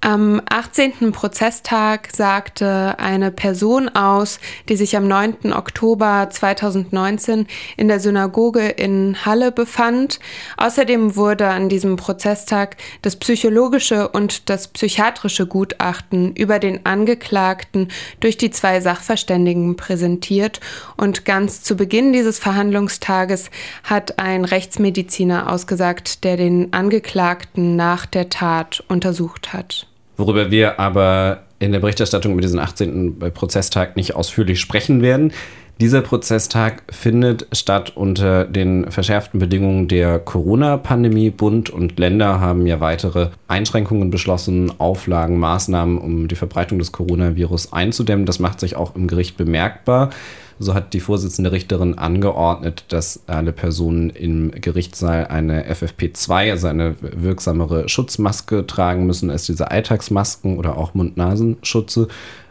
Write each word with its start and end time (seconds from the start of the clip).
Am 0.00 0.40
18. 0.48 1.10
Prozesstag 1.10 2.10
sagte 2.14 3.00
eine 3.00 3.32
Person 3.32 3.88
aus, 3.88 4.38
die 4.68 4.76
sich 4.76 4.96
am 4.96 5.08
9. 5.08 5.52
Oktober 5.52 6.28
2019 6.30 7.48
in 7.76 7.88
der 7.88 7.98
Synagoge 7.98 8.68
in 8.68 9.26
Halle 9.26 9.50
befand. 9.50 10.20
Außerdem 10.56 11.16
wurde 11.16 11.48
an 11.48 11.68
diesem 11.68 11.96
Prozesstag 11.96 12.76
das 13.02 13.16
psychologische 13.16 14.08
und 14.08 14.48
das 14.48 14.68
psychiatrische 14.68 15.48
Gutachten 15.48 16.32
über 16.36 16.60
den 16.60 16.86
Angeklagten 16.86 17.88
durch 18.20 18.36
die 18.36 18.52
zwei 18.52 18.80
Sachverständigen 18.80 19.74
präsentiert. 19.74 20.60
Und 20.96 21.24
ganz 21.24 21.64
zu 21.64 21.76
Beginn 21.76 22.12
dieses 22.12 22.38
Verhandlungstages 22.38 23.50
hat 23.82 24.20
ein 24.20 24.44
Rechtsmediziner 24.44 25.52
ausgesagt, 25.52 26.22
der 26.22 26.36
den 26.36 26.72
Angeklagten 26.72 27.74
nach 27.74 28.06
der 28.06 28.28
Tat 28.28 28.84
untersucht 28.88 29.52
hat. 29.52 29.88
Worüber 30.18 30.50
wir 30.50 30.80
aber 30.80 31.44
in 31.60 31.72
der 31.72 31.78
Berichterstattung 31.78 32.32
über 32.32 32.42
diesen 32.42 32.58
18. 32.58 33.18
Prozesstag 33.32 33.96
nicht 33.96 34.14
ausführlich 34.16 34.60
sprechen 34.60 35.00
werden. 35.00 35.32
Dieser 35.80 36.00
Prozesstag 36.00 36.82
findet 36.90 37.46
statt 37.52 37.92
unter 37.96 38.44
den 38.44 38.90
verschärften 38.90 39.38
Bedingungen 39.38 39.86
der 39.86 40.18
Corona-Pandemie. 40.18 41.30
Bund 41.30 41.70
und 41.70 42.00
Länder 42.00 42.40
haben 42.40 42.66
ja 42.66 42.80
weitere 42.80 43.28
Einschränkungen 43.46 44.10
beschlossen, 44.10 44.72
Auflagen, 44.80 45.38
Maßnahmen, 45.38 45.98
um 45.98 46.26
die 46.26 46.34
Verbreitung 46.34 46.80
des 46.80 46.90
Coronavirus 46.90 47.72
einzudämmen. 47.72 48.26
Das 48.26 48.40
macht 48.40 48.58
sich 48.58 48.74
auch 48.74 48.96
im 48.96 49.06
Gericht 49.06 49.36
bemerkbar. 49.36 50.10
So 50.58 50.74
hat 50.74 50.94
die 50.94 51.00
Vorsitzende 51.00 51.52
Richterin 51.52 51.96
angeordnet, 51.96 52.84
dass 52.88 53.22
alle 53.28 53.52
Personen 53.52 54.10
im 54.10 54.50
Gerichtssaal 54.50 55.28
eine 55.28 55.72
FFP2, 55.72 56.50
also 56.50 56.66
eine 56.66 56.96
wirksamere 57.00 57.88
Schutzmaske 57.88 58.66
tragen 58.66 59.06
müssen 59.06 59.30
als 59.30 59.46
diese 59.46 59.70
Alltagsmasken 59.70 60.58
oder 60.58 60.76
auch 60.76 60.94
Mund-Nasenschutze. 60.94 62.08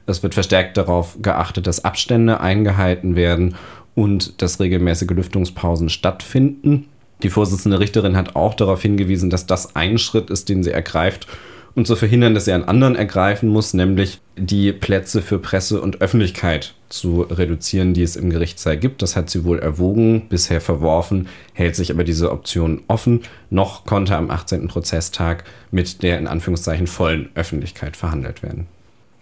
Es 0.07 0.23
wird 0.23 0.33
verstärkt 0.33 0.77
darauf 0.77 1.17
geachtet, 1.21 1.67
dass 1.67 1.83
Abstände 1.83 2.39
eingehalten 2.39 3.15
werden 3.15 3.55
und 3.93 4.41
dass 4.41 4.59
regelmäßige 4.59 5.09
Lüftungspausen 5.09 5.89
stattfinden. 5.89 6.85
Die 7.23 7.29
Vorsitzende 7.29 7.79
Richterin 7.79 8.15
hat 8.15 8.35
auch 8.35 8.53
darauf 8.53 8.81
hingewiesen, 8.81 9.29
dass 9.29 9.45
das 9.45 9.75
ein 9.75 9.97
Schritt 9.97 10.29
ist, 10.29 10.49
den 10.49 10.63
sie 10.63 10.71
ergreift, 10.71 11.27
um 11.75 11.83
zu 11.83 11.95
verhindern, 11.95 12.33
dass 12.33 12.47
er 12.47 12.55
einen 12.55 12.63
anderen 12.63 12.95
ergreifen 12.95 13.49
muss, 13.49 13.73
nämlich 13.73 14.19
die 14.37 14.71
Plätze 14.71 15.21
für 15.21 15.39
Presse 15.39 15.81
und 15.81 15.99
Öffentlichkeit 15.99 16.73
zu 16.89 17.23
reduzieren, 17.23 17.93
die 17.93 18.01
es 18.01 18.15
im 18.15 18.29
Gerichtssaal 18.29 18.77
gibt. 18.77 19.01
Das 19.01 19.15
hat 19.15 19.29
sie 19.29 19.43
wohl 19.43 19.59
erwogen, 19.59 20.27
bisher 20.29 20.61
verworfen, 20.61 21.27
hält 21.53 21.75
sich 21.75 21.91
aber 21.91 22.03
diese 22.03 22.31
Option 22.31 22.81
offen. 22.87 23.23
Noch 23.49 23.85
konnte 23.85 24.15
am 24.15 24.31
18. 24.31 24.67
Prozesstag 24.69 25.43
mit 25.69 26.01
der 26.01 26.17
in 26.17 26.27
Anführungszeichen 26.27 26.87
vollen 26.87 27.29
Öffentlichkeit 27.35 27.97
verhandelt 27.97 28.41
werden. 28.41 28.67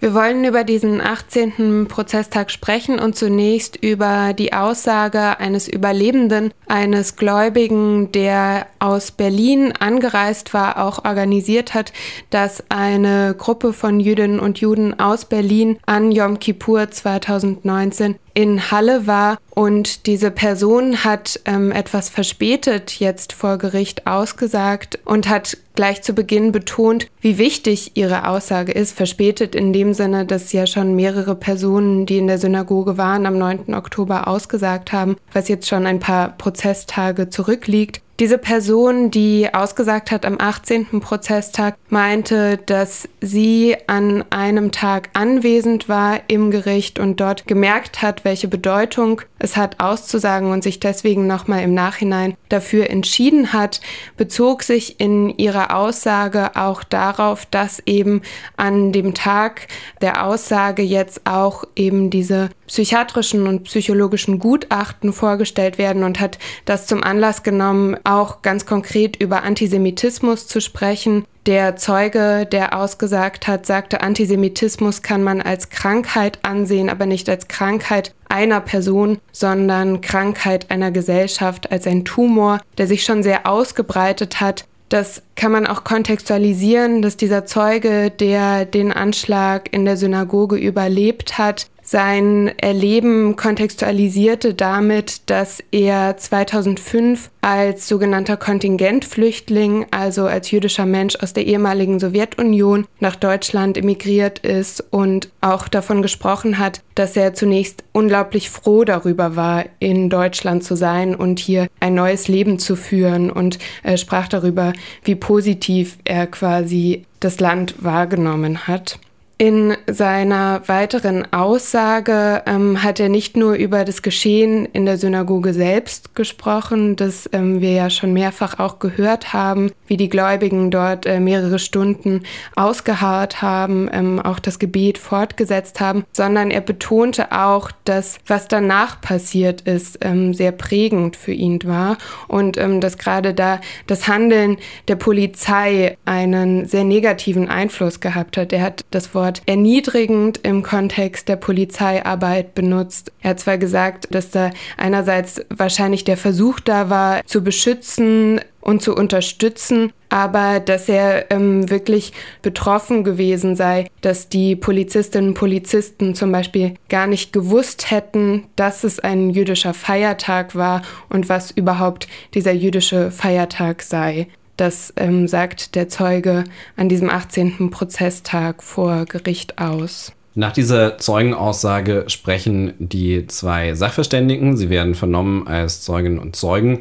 Wir 0.06 0.14
wollen 0.14 0.46
über 0.46 0.64
diesen 0.64 1.02
18. 1.02 1.88
Prozesstag 1.88 2.52
sprechen 2.52 3.00
und 3.00 3.16
zunächst 3.16 3.76
über 3.76 4.34
die 4.34 4.54
Aussage 4.54 5.40
eines 5.40 5.68
Überlebenden, 5.68 6.54
eines 6.68 7.16
Gläubigen, 7.16 8.12
der 8.12 8.68
aus 8.78 9.10
Berlin 9.10 9.74
angereist 9.80 10.54
war, 10.54 10.78
auch 10.86 11.06
organisiert 11.06 11.74
hat, 11.74 11.92
dass 12.30 12.64
eine 12.70 13.34
Gruppe 13.36 13.74
von 13.74 14.00
Jüdinnen 14.00 14.40
und 14.40 14.60
Juden 14.60 15.00
aus 15.00 15.26
Berlin 15.26 15.80
an 15.88 16.12
Yom 16.12 16.38
Kippur 16.38 16.92
2019 16.92 18.14
in 18.36 18.70
Halle 18.70 19.08
war 19.08 19.38
und 19.50 20.06
diese 20.06 20.30
Person 20.30 21.06
hat 21.06 21.40
ähm, 21.46 21.72
etwas 21.72 22.10
verspätet 22.10 23.00
jetzt 23.00 23.32
vor 23.34 23.58
Gericht 23.58 24.06
ausgesagt 24.06 25.00
und 25.06 25.30
hat 25.30 25.58
gleich 25.76 26.02
zu 26.04 26.14
Beginn 26.14 26.52
betont, 26.52 27.08
wie 27.22 27.38
wichtig 27.38 27.92
ihre 27.96 28.28
Aussage 28.28 28.74
ist. 28.74 28.96
Verspätet 28.96 29.56
in 29.56 29.72
dem 29.72 29.94
Sinne, 29.94 30.26
dass 30.26 30.52
ja 30.52 30.68
schon 30.68 30.96
mehrere 30.96 31.36
Personen, 31.36 32.06
die 32.06 32.18
in 32.18 32.28
der 32.28 32.38
Synagoge 32.38 32.98
waren, 32.98 33.26
am 33.26 33.38
9. 33.38 33.74
Oktober 33.74 34.28
ausgesagt 34.28 34.92
haben, 34.92 35.16
was 35.32 35.48
jetzt 35.48 35.68
schon 35.68 35.88
ein 35.88 36.00
paar 36.00 36.38
Prozesstage 36.38 37.30
zurückliegt. 37.30 38.02
Diese 38.20 38.38
Person, 38.38 39.12
die 39.12 39.54
ausgesagt 39.54 40.10
hat 40.10 40.26
am 40.26 40.38
18. 40.40 41.02
Prozesstag, 41.02 41.76
meinte, 41.90 42.58
dass 42.66 43.10
sie 43.20 43.76
an 43.88 44.24
einem 44.30 44.72
Tag 44.72 45.10
anwesend 45.14 45.90
war 45.90 46.22
im 46.28 46.50
Gericht 46.50 46.98
und 46.98 47.20
dort 47.20 47.46
gemerkt 47.46 48.02
hat, 48.02 48.24
welche 48.24 48.48
Bedeutung 48.48 49.22
es 49.46 49.56
hat 49.56 49.80
auszusagen 49.80 50.52
und 50.52 50.64
sich 50.64 50.80
deswegen 50.80 51.28
nochmal 51.28 51.62
im 51.64 51.74
Nachhinein 51.74 52.36
dafür 52.50 52.90
entschieden 52.90 53.54
hat, 53.54 53.80
bezog 54.18 54.64
sich 54.64 55.00
in 55.00 55.30
ihrer 55.38 55.76
Aussage 55.78 56.56
auch 56.56 56.84
darauf, 56.84 57.46
dass 57.46 57.82
eben 57.86 58.24
an 58.58 58.92
dem 58.92 59.14
Tag 59.14 59.68
der 60.02 60.26
Aussage 60.26 60.82
jetzt 60.82 61.28
auch 61.28 61.64
eben 61.76 62.10
diese 62.10 62.50
psychiatrischen 62.66 63.46
und 63.48 63.66
psychologischen 63.66 64.40
Gutachten 64.40 65.14
vorgestellt 65.14 65.78
werden 65.78 66.04
und 66.04 66.20
hat 66.20 66.40
das 66.66 66.88
zum 66.88 67.04
Anlass 67.04 67.44
genommen, 67.44 67.98
auch 68.04 68.42
ganz 68.42 68.66
konkret 68.66 69.16
über 69.16 69.44
Antisemitismus 69.44 70.48
zu 70.48 70.60
sprechen. 70.60 71.26
Der 71.46 71.76
Zeuge, 71.76 72.48
der 72.52 72.76
ausgesagt 72.76 73.48
hat, 73.48 73.68
sagte, 73.68 74.02
Antisemitismus 74.02 75.04
kann 75.04 75.22
man 75.22 75.42
als 75.42 75.70
Krankheit 75.70 76.40
ansehen, 76.42 76.90
aber 76.90 77.06
nicht 77.06 77.30
als 77.30 77.48
Krankheit 77.48 78.16
einer 78.30 78.62
Person, 78.62 79.20
sondern 79.32 80.02
Krankheit 80.02 80.72
einer 80.72 80.90
Gesellschaft, 80.90 81.72
als 81.72 81.86
ein 81.86 82.04
Tumor, 82.04 82.62
der 82.80 82.88
sich 82.88 83.04
schon 83.04 83.22
sehr 83.22 83.46
ausgebreitet 83.46 84.42
hat. 84.42 84.66
Das 84.90 85.22
kann 85.36 85.52
man 85.52 85.68
auch 85.68 85.84
kontextualisieren, 85.84 87.04
dass 87.04 87.16
dieser 87.16 87.46
Zeuge, 87.46 88.10
der 88.10 88.66
den 88.66 88.92
Anschlag 88.92 89.72
in 89.72 89.86
der 89.86 89.98
Synagoge 89.98 90.56
überlebt 90.56 91.38
hat, 91.38 91.68
sein 91.86 92.52
Erleben 92.58 93.36
kontextualisierte 93.36 94.56
damit, 94.56 95.30
dass 95.30 95.64
er 95.72 96.18
2005 96.18 97.30
als 97.42 97.88
sogenannter 97.88 98.38
Kontingentflüchtling, 98.38 99.86
also 99.92 100.26
als 100.26 100.50
jüdischer 100.50 100.88
Mensch 100.88 101.16
aus 101.18 101.34
der 101.34 101.46
ehemaligen 101.46 102.00
Sowjetunion 102.00 102.88
nach 103.00 103.16
Deutschland 103.16 103.78
emigriert 103.78 104.40
ist 104.40 104.84
und 104.90 105.30
auch 105.42 105.68
davon 105.68 106.02
gesprochen 106.02 106.58
hat, 106.58 106.82
dass 106.96 107.16
er 107.16 107.36
zunächst 107.36 107.84
unglaublich 107.92 108.50
froh 108.50 108.84
darüber 108.84 109.36
war, 109.36 109.66
in 109.78 110.10
Deutschland 110.10 110.64
zu 110.64 110.76
sein 110.76 111.14
und 111.14 111.38
hier 111.38 111.68
ein 111.80 111.94
neues 111.94 112.28
Leben 112.28 112.58
zu 112.58 112.76
führen 112.76 113.30
und 113.30 113.60
er 113.84 113.98
sprach 113.98 114.28
darüber, 114.28 114.74
wie 115.04 115.16
positiv 115.16 116.00
er 116.04 116.26
quasi 116.26 117.06
das 117.20 117.40
Land 117.40 117.76
wahrgenommen 117.84 118.68
hat. 118.68 119.00
In 119.38 119.76
seiner 119.86 120.62
weiteren 120.68 121.34
Aussage 121.34 122.42
ähm, 122.46 122.82
hat 122.82 123.02
er 123.02 123.10
nicht 123.10 123.36
nur 123.36 123.56
über 123.56 123.84
das 123.84 124.02
Geschehen 124.02 124.66
in 124.66 124.86
der 124.86 124.98
Synagoge 124.98 125.54
selbst 125.54 126.16
gesprochen, 126.16 126.96
das 126.96 127.30
ähm, 127.34 127.60
wir 127.60 127.72
ja 127.72 127.90
schon 127.90 128.14
mehrfach 128.14 128.60
auch 128.60 128.80
gehört 128.80 129.34
haben, 129.34 129.74
wie 129.88 129.98
die 129.98 130.08
Gläubigen 130.08 130.72
dort 130.72 131.06
äh, 131.06 131.20
mehrere 131.20 131.60
Stunden 131.60 132.24
ausgeharrt 132.56 133.42
haben, 133.42 133.90
ähm, 133.92 134.22
auch 134.22 134.40
das 134.40 134.58
Gebet 134.58 134.98
fortgesetzt 134.98 135.82
haben, 135.82 136.06
sondern 136.14 136.50
er 136.50 136.62
betonte 136.62 137.34
auch, 137.34 137.72
dass 137.84 138.20
was 138.28 138.48
danach 138.48 139.02
passiert 139.02 139.60
ist, 139.62 139.98
ähm, 140.00 140.34
sehr 140.34 140.54
prägend 140.54 141.18
für 141.18 141.34
ihn 141.34 141.60
war 141.66 141.98
und 142.30 142.56
ähm, 142.56 142.80
dass 142.80 142.98
gerade 142.98 143.34
da 143.34 143.60
das 143.86 144.08
Handeln 144.08 144.56
der 144.88 144.96
Polizei 144.96 145.98
einen 146.06 146.66
sehr 146.68 146.86
negativen 146.86 147.50
Einfluss 147.50 148.00
gehabt 148.00 148.38
hat. 148.38 148.54
Er 148.54 148.62
hat 148.62 148.86
das 148.92 149.14
Wort 149.14 149.25
Wort 149.26 149.42
erniedrigend 149.48 150.40
im 150.44 150.62
Kontext 150.62 151.28
der 151.28 151.36
Polizeiarbeit 151.36 152.54
benutzt. 152.54 153.12
Er 153.22 153.32
hat 153.32 153.40
zwar 153.40 153.58
gesagt, 153.58 154.08
dass 154.12 154.30
da 154.30 154.52
einerseits 154.78 155.44
wahrscheinlich 155.50 156.04
der 156.04 156.16
Versuch 156.16 156.60
da 156.60 156.92
war, 156.92 157.26
zu 157.26 157.44
beschützen 157.44 158.40
und 158.62 158.84
zu 158.84 158.96
unterstützen, 158.96 159.92
aber 160.10 160.60
dass 160.60 160.88
er 160.90 161.32
ähm, 161.32 161.70
wirklich 161.72 162.14
betroffen 162.44 163.04
gewesen 163.04 163.56
sei, 163.56 163.88
dass 164.02 164.30
die 164.30 164.56
Polizistinnen 164.56 165.30
und 165.30 165.34
Polizisten 165.34 166.14
zum 166.14 166.32
Beispiel 166.32 166.76
gar 166.88 167.08
nicht 167.08 167.34
gewusst 167.34 167.90
hätten, 167.90 168.44
dass 168.56 168.84
es 168.84 169.00
ein 169.00 169.32
jüdischer 169.32 169.74
Feiertag 169.74 170.56
war 170.56 170.84
und 171.10 171.30
was 171.30 171.50
überhaupt 171.50 172.08
dieser 172.36 172.54
jüdische 172.54 173.10
Feiertag 173.10 173.82
sei. 173.82 174.28
Das 174.58 174.94
ähm, 174.96 175.28
sagt 175.28 175.76
der 175.76 175.90
Zeuge 175.90 176.46
an 176.78 176.90
diesem 176.90 177.10
18. 177.10 177.70
Prozesstag 177.72 178.64
vor 178.64 179.06
Gericht 179.06 179.58
aus. 179.60 180.14
Nach 180.34 180.52
dieser 180.52 180.98
Zeugenaussage 180.98 182.06
sprechen 182.08 182.74
die 182.80 183.26
zwei 183.28 183.74
Sachverständigen. 183.74 184.58
Sie 184.58 184.70
werden 184.70 184.96
vernommen 184.96 185.48
als 185.48 185.82
Zeuginnen 185.82 186.20
und 186.20 186.36
Zeugen, 186.36 186.80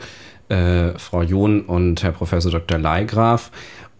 äh, 0.48 0.98
Frau 0.98 1.22
John 1.22 1.62
und 1.62 2.02
Herr 2.02 2.12
Professor 2.12 2.50
Dr. 2.50 2.78
Leigraf. 2.78 3.50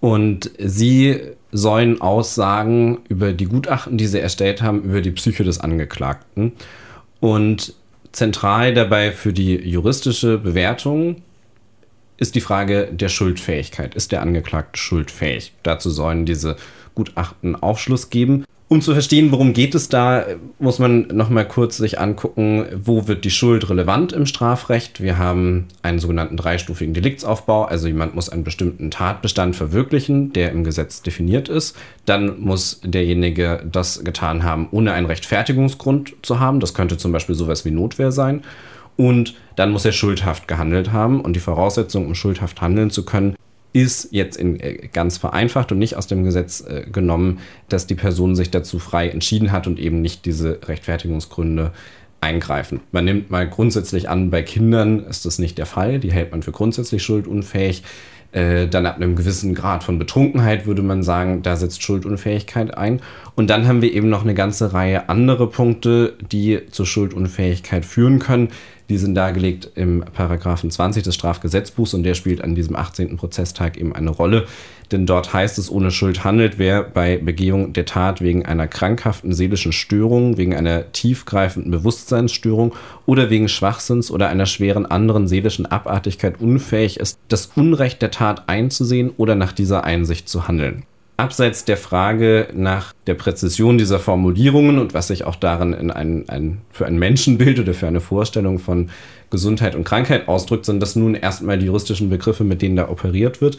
Und 0.01 0.51
sie 0.59 1.21
sollen 1.53 2.01
Aussagen 2.01 2.99
über 3.09 3.33
die 3.33 3.47
Gutachten, 3.47 3.97
die 3.97 4.07
sie 4.07 4.19
erstellt 4.19 4.61
haben, 4.61 4.83
über 4.83 5.01
die 5.01 5.13
Psyche 5.13 5.45
des 5.45 5.61
Angeklagten. 5.61 6.53
Und 7.21 7.75
zentral 8.11 8.75
dabei 8.75 9.13
für 9.13 9.33
die 9.33 9.57
juristische 9.57 10.39
Bewertung 10.39 11.23
ist 12.17 12.35
die 12.35 12.41
Frage 12.41 12.89
der 12.93 13.09
Schuldfähigkeit. 13.09 13.95
Ist 13.95 14.13
der 14.13 14.23
Angeklagte 14.23 14.79
schuldfähig? 14.79 15.53
Dazu 15.63 15.91
sollen 15.91 16.27
diese 16.27 16.57
Gutachten 16.95 17.57
Aufschluss 17.57 18.11
geben. 18.11 18.45
Um 18.67 18.81
zu 18.81 18.95
verstehen, 18.95 19.31
worum 19.31 19.53
geht 19.53 19.75
es 19.75 19.91
da, 19.91 20.25
muss 20.59 20.79
man 20.79 21.09
noch 21.09 21.29
mal 21.29 21.47
kurz 21.47 21.77
sich 21.77 22.01
angucken, 22.01 22.65
wo 22.75 23.07
wird 23.07 23.25
die 23.25 23.31
Schuld 23.31 23.69
relevant 23.69 24.13
im 24.13 24.25
Strafrecht. 24.25 25.03
Wir 25.03 25.19
haben 25.19 25.67
einen 25.83 25.99
sogenannten 25.99 26.39
dreistufigen 26.39 26.95
Deliktsaufbau, 26.95 27.65
also 27.67 27.89
jemand 27.89 28.15
muss 28.15 28.31
einen 28.31 28.43
bestimmten 28.43 28.91
Tatbestand 28.91 29.55
verwirklichen, 29.55 30.33
der 30.33 30.51
im 30.51 30.65
Gesetz 30.65 31.03
definiert 31.03 31.51
ist. 31.51 31.77
Dann 32.07 32.41
muss 32.41 32.81
derjenige 32.83 33.63
das 33.71 34.03
getan 34.03 34.45
haben, 34.45 34.69
ohne 34.71 34.93
einen 34.93 35.07
Rechtfertigungsgrund 35.07 36.15
zu 36.23 36.41
haben. 36.41 36.59
Das 36.59 36.73
könnte 36.73 36.97
zum 36.97 37.13
Beispiel 37.13 37.35
sowas 37.35 37.67
wie 37.67 37.71
Notwehr 37.71 38.13
sein. 38.13 38.43
Und 38.97 39.35
dann 39.57 39.71
muss 39.71 39.85
er 39.85 39.93
schuldhaft 39.93 40.49
gehandelt 40.49 40.93
haben. 40.93 41.21
Und 41.21 41.35
die 41.35 41.41
Voraussetzung, 41.41 42.07
um 42.07 42.15
schuldhaft 42.15 42.61
handeln 42.61 42.91
zu 42.91 43.05
können, 43.05 43.35
ist 43.73 44.09
jetzt 44.13 44.37
in, 44.37 44.61
äh, 44.61 44.89
ganz 44.93 45.19
vereinfacht 45.19 45.73
und 45.73 45.79
nicht 45.79 45.97
aus 45.97 46.07
dem 46.07 46.23
Gesetz 46.23 46.61
äh, 46.61 46.87
genommen, 46.91 47.41
dass 47.69 47.87
die 47.87 47.97
Person 47.97 48.37
sich 48.37 48.51
dazu 48.51 48.79
frei 48.79 49.09
entschieden 49.09 49.51
hat 49.51 49.67
und 49.67 49.81
eben 49.81 50.01
nicht 50.01 50.25
diese 50.27 50.61
Rechtfertigungsgründe 50.67 51.73
eingreifen. 52.21 52.81
Man 52.93 53.05
nimmt 53.05 53.31
mal 53.31 53.49
grundsätzlich 53.49 54.09
an, 54.09 54.31
bei 54.31 54.43
Kindern 54.43 55.01
ist 55.01 55.27
das 55.27 55.39
nicht 55.39 55.59
der 55.59 55.67
Fall. 55.67 55.99
Die 55.99 56.13
hält 56.13 56.31
man 56.31 56.43
für 56.43 56.53
grundsätzlich 56.53 57.03
schuldunfähig. 57.03 57.83
Äh, 58.35 58.67
dann 58.67 58.85
ab 58.87 58.97
einem 58.97 59.15
gewissen 59.15 59.55
Grad 59.55 59.85
von 59.85 59.99
Betrunkenheit 59.99 60.67
würde 60.67 60.83
man 60.83 61.05
sagen, 61.05 61.43
da 61.43 61.55
setzt 61.55 61.83
Schuldunfähigkeit 61.83 62.77
ein. 62.77 63.01
Und 63.37 63.49
dann 63.49 63.69
haben 63.69 63.81
wir 63.81 63.93
eben 63.93 64.09
noch 64.09 64.23
eine 64.23 64.35
ganze 64.35 64.73
Reihe 64.73 65.09
andere 65.09 65.49
Punkte, 65.49 66.17
die 66.33 66.63
zur 66.71 66.87
Schuldunfähigkeit 66.87 67.85
führen 67.85 68.19
können. 68.19 68.49
Die 68.91 68.99
sind 68.99 69.15
dargelegt 69.15 69.71
im 69.77 70.05
Paragraphen 70.13 70.71
20 70.71 71.03
des 71.03 71.15
Strafgesetzbuchs 71.15 71.95
und 71.95 72.03
der 72.03 72.15
spielt 72.15 72.45
an 72.45 72.55
diesem 72.55 72.77
18. 72.77 73.17
Prozesstag 73.17 73.79
eben 73.79 73.95
eine 73.95 74.11
Rolle. 74.11 74.47
Denn 74.93 75.07
dort 75.07 75.33
heißt 75.33 75.59
es, 75.59 75.71
ohne 75.71 75.91
Schuld 75.91 76.25
handelt, 76.25 76.59
wer 76.59 76.83
bei 76.83 77.17
Begehung 77.17 77.73
der 77.73 77.87
Tat 77.87 78.21
wegen 78.21 78.45
einer 78.45 78.69
krankhaften 78.69 79.33
seelischen 79.33 79.73
Störung, 79.73 80.37
wegen 80.37 80.55
einer 80.55 80.93
tiefgreifenden 80.93 81.71
Bewusstseinsstörung 81.71 82.75
oder 83.07 83.31
wegen 83.31 83.49
Schwachsinns 83.49 84.11
oder 84.11 84.29
einer 84.29 84.47
schweren 84.47 84.85
anderen 84.85 85.29
seelischen 85.29 85.65
Abartigkeit 85.65 86.41
unfähig 86.41 87.01
ist, 87.01 87.19
das 87.29 87.51
Unrecht 87.57 88.03
der 88.03 88.11
Tat 88.11 88.49
einzusehen 88.49 89.11
oder 89.17 89.35
nach 89.35 89.53
dieser 89.53 89.85
Einsicht 89.85 90.29
zu 90.29 90.47
handeln. 90.47 90.85
Abseits 91.17 91.65
der 91.65 91.77
Frage 91.77 92.49
nach 92.55 92.93
der 93.07 93.15
Präzision 93.15 93.79
dieser 93.79 94.01
Formulierungen 94.01 94.79
und 94.79 94.95
was 94.95 95.09
sich 95.09 95.25
auch 95.25 95.37
darin 95.37 95.73
in 95.73 95.91
ein, 95.91 96.29
ein, 96.29 96.61
für 96.71 96.87
ein 96.87 96.99
Menschenbild 96.99 97.61
oder 97.61 97.73
für 97.73 97.87
eine 97.87 98.01
Vorstellung 98.01 98.59
von 98.59 98.91
Gesundheit 99.31 99.77
und 99.77 99.85
Krankheit 99.85 100.27
ausdrückt, 100.27 100.65
sind 100.65 100.81
das 100.81 100.97
nun 100.97 101.15
erstmal 101.15 101.59
die 101.59 101.67
juristischen 101.67 102.11
Begriffe, 102.11 102.43
mit 102.43 102.63
denen 102.63 102.77
da 102.77 102.89
operiert 102.89 103.41
wird. 103.41 103.59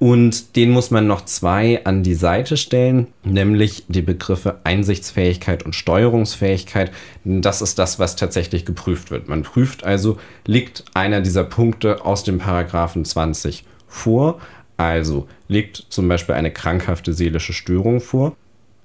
Und 0.00 0.56
den 0.56 0.70
muss 0.70 0.90
man 0.90 1.06
noch 1.06 1.26
zwei 1.26 1.84
an 1.84 2.02
die 2.02 2.14
Seite 2.14 2.56
stellen, 2.56 3.08
nämlich 3.22 3.84
die 3.88 4.00
Begriffe 4.00 4.56
Einsichtsfähigkeit 4.64 5.62
und 5.62 5.74
Steuerungsfähigkeit. 5.74 6.90
Das 7.24 7.60
ist 7.60 7.78
das, 7.78 7.98
was 7.98 8.16
tatsächlich 8.16 8.64
geprüft 8.64 9.10
wird. 9.10 9.28
Man 9.28 9.42
prüft 9.42 9.84
also, 9.84 10.16
liegt 10.46 10.84
einer 10.94 11.20
dieser 11.20 11.44
Punkte 11.44 12.04
aus 12.04 12.24
dem 12.24 12.38
Paragraphen 12.38 13.04
20 13.04 13.64
vor, 13.86 14.40
also 14.80 15.28
liegt 15.48 15.84
zum 15.90 16.08
Beispiel 16.08 16.34
eine 16.34 16.50
krankhafte 16.50 17.12
seelische 17.12 17.52
Störung 17.52 18.00
vor. 18.00 18.36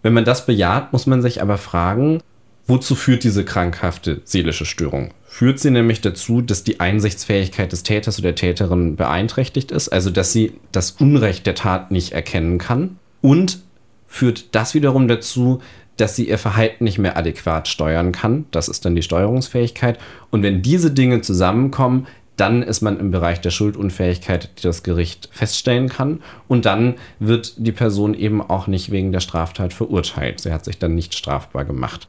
Wenn 0.03 0.13
man 0.13 0.25
das 0.25 0.45
bejaht, 0.45 0.94
muss 0.94 1.07
man 1.07 1.21
sich 1.21 1.42
aber 1.42 1.57
fragen, 1.57 2.21
wozu 2.68 2.95
führt 2.95 3.24
diese 3.24 3.45
krankhafte 3.45 4.21
seelische 4.25 4.65
Störung? 4.65 5.12
Führt 5.25 5.59
sie 5.59 5.71
nämlich 5.71 6.01
dazu, 6.01 6.42
dass 6.42 6.63
die 6.63 6.80
Einsichtsfähigkeit 6.80 7.71
des 7.71 7.83
Täters 7.83 8.19
oder 8.19 8.30
der 8.30 8.36
Täterin 8.36 8.95
beeinträchtigt 8.95 9.71
ist, 9.71 9.89
also 9.89 10.09
dass 10.09 10.31
sie 10.31 10.53
das 10.71 10.92
Unrecht 10.92 11.45
der 11.45 11.56
Tat 11.56 11.92
nicht 11.92 12.12
erkennen 12.12 12.57
kann? 12.57 12.97
Und 13.21 13.59
führt 14.07 14.53
das 14.53 14.74
wiederum 14.74 15.07
dazu, 15.07 15.62
dass 15.97 16.15
sie 16.15 16.27
ihr 16.27 16.38
Verhalten 16.38 16.83
nicht 16.83 16.97
mehr 16.97 17.18
adäquat 17.18 17.68
steuern 17.68 18.12
kann. 18.12 18.45
Das 18.51 18.68
ist 18.68 18.86
dann 18.86 18.95
die 18.95 19.01
Steuerungsfähigkeit. 19.01 19.97
Und 20.30 20.44
wenn 20.44 20.62
diese 20.62 20.92
Dinge 20.92 21.21
zusammenkommen, 21.21 22.06
dann 22.38 22.64
ist 22.64 22.82
man 22.82 23.00
im 23.00 23.12
Bereich 23.12 23.40
der 23.42 23.52
Schuldunfähigkeit, 23.52 24.50
die 24.58 24.64
das 24.64 24.84
Gericht 24.84 25.30
feststellen 25.32 25.90
kann. 25.90 26.22
Und 26.48 26.66
dann 26.66 26.96
wird 27.20 27.54
die 27.58 27.72
Person 27.72 28.14
eben 28.14 28.42
auch 28.42 28.68
nicht 28.68 28.92
wegen 28.92 29.12
der 29.12 29.22
Straftat 29.22 29.74
verurteilt. 29.74 30.42
Sie 30.42 30.52
hat 30.52 30.66
sich 30.66 30.78
dann 30.78 30.96
nicht 30.96 31.16
strafbar 31.16 31.66
gemacht. 31.66 32.08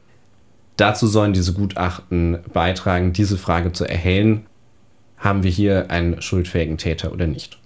Dazu 0.75 1.07
sollen 1.07 1.33
diese 1.33 1.53
Gutachten 1.53 2.39
beitragen, 2.53 3.13
diese 3.13 3.37
Frage 3.37 3.71
zu 3.71 3.85
erhellen, 3.85 4.45
haben 5.17 5.43
wir 5.43 5.49
hier 5.49 5.89
einen 5.89 6.21
schuldfähigen 6.21 6.77
Täter 6.77 7.11
oder 7.11 7.25
nicht. 7.25 7.57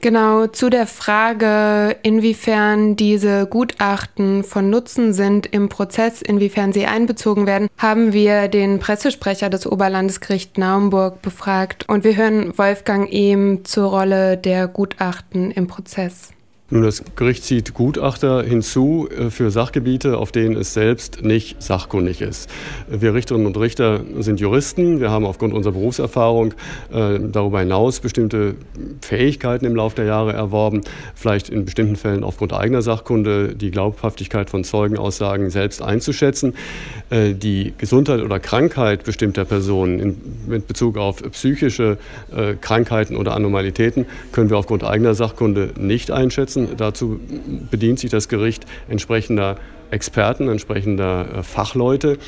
Genau, 0.00 0.46
zu 0.46 0.70
der 0.70 0.86
Frage, 0.86 1.96
inwiefern 2.04 2.94
diese 2.94 3.46
Gutachten 3.46 4.44
von 4.44 4.70
Nutzen 4.70 5.12
sind 5.12 5.46
im 5.46 5.68
Prozess, 5.68 6.22
inwiefern 6.22 6.72
sie 6.72 6.86
einbezogen 6.86 7.46
werden, 7.48 7.68
haben 7.78 8.12
wir 8.12 8.46
den 8.46 8.78
Pressesprecher 8.78 9.50
des 9.50 9.66
Oberlandesgerichts 9.66 10.56
Naumburg 10.56 11.20
befragt 11.20 11.88
und 11.88 12.04
wir 12.04 12.16
hören 12.16 12.56
Wolfgang 12.56 13.12
Ehm 13.12 13.64
zur 13.64 13.90
Rolle 13.90 14.36
der 14.36 14.68
Gutachten 14.68 15.50
im 15.50 15.66
Prozess. 15.66 16.30
Nun, 16.70 16.82
das 16.82 17.02
Gericht 17.16 17.44
zieht 17.44 17.72
Gutachter 17.72 18.42
hinzu 18.42 19.08
äh, 19.08 19.30
für 19.30 19.50
Sachgebiete, 19.50 20.18
auf 20.18 20.32
denen 20.32 20.54
es 20.54 20.74
selbst 20.74 21.24
nicht 21.24 21.62
sachkundig 21.62 22.20
ist. 22.20 22.50
Wir 22.88 23.14
Richterinnen 23.14 23.46
und 23.46 23.56
Richter 23.56 24.02
sind 24.18 24.38
Juristen. 24.38 25.00
Wir 25.00 25.10
haben 25.10 25.24
aufgrund 25.24 25.54
unserer 25.54 25.72
Berufserfahrung 25.72 26.52
äh, 26.92 27.20
darüber 27.20 27.60
hinaus 27.60 28.00
bestimmte 28.00 28.54
Fähigkeiten 29.00 29.64
im 29.64 29.76
Laufe 29.76 29.96
der 29.96 30.04
Jahre 30.04 30.34
erworben, 30.34 30.82
vielleicht 31.14 31.48
in 31.48 31.64
bestimmten 31.64 31.96
Fällen 31.96 32.22
aufgrund 32.22 32.52
eigener 32.52 32.82
Sachkunde 32.82 33.54
die 33.54 33.70
Glaubhaftigkeit 33.70 34.50
von 34.50 34.62
Zeugenaussagen 34.62 35.48
selbst 35.48 35.80
einzuschätzen. 35.80 36.52
Äh, 37.08 37.32
die 37.32 37.72
Gesundheit 37.78 38.20
oder 38.20 38.40
Krankheit 38.40 39.04
bestimmter 39.04 39.46
Personen 39.46 40.20
mit 40.46 40.68
Bezug 40.68 40.98
auf 40.98 41.22
psychische 41.32 41.96
Krankheiten 42.60 43.16
oder 43.16 43.34
Anomalitäten 43.34 44.04
können 44.32 44.50
wir 44.50 44.58
aufgrund 44.58 44.84
eigener 44.84 45.14
Sachkunde 45.14 45.70
nicht 45.78 46.10
einschätzen 46.10 46.57
setzen. 46.66 46.76
Dazu 46.76 47.20
bedient 47.70 47.98
sich 47.98 48.10
das 48.10 48.28
Gericht 48.28 48.66
entsprechender 48.88 49.56
Experten, 49.90 50.48
entsprechender 50.48 51.38
äh, 51.38 51.42
Fachleute, 51.42 52.18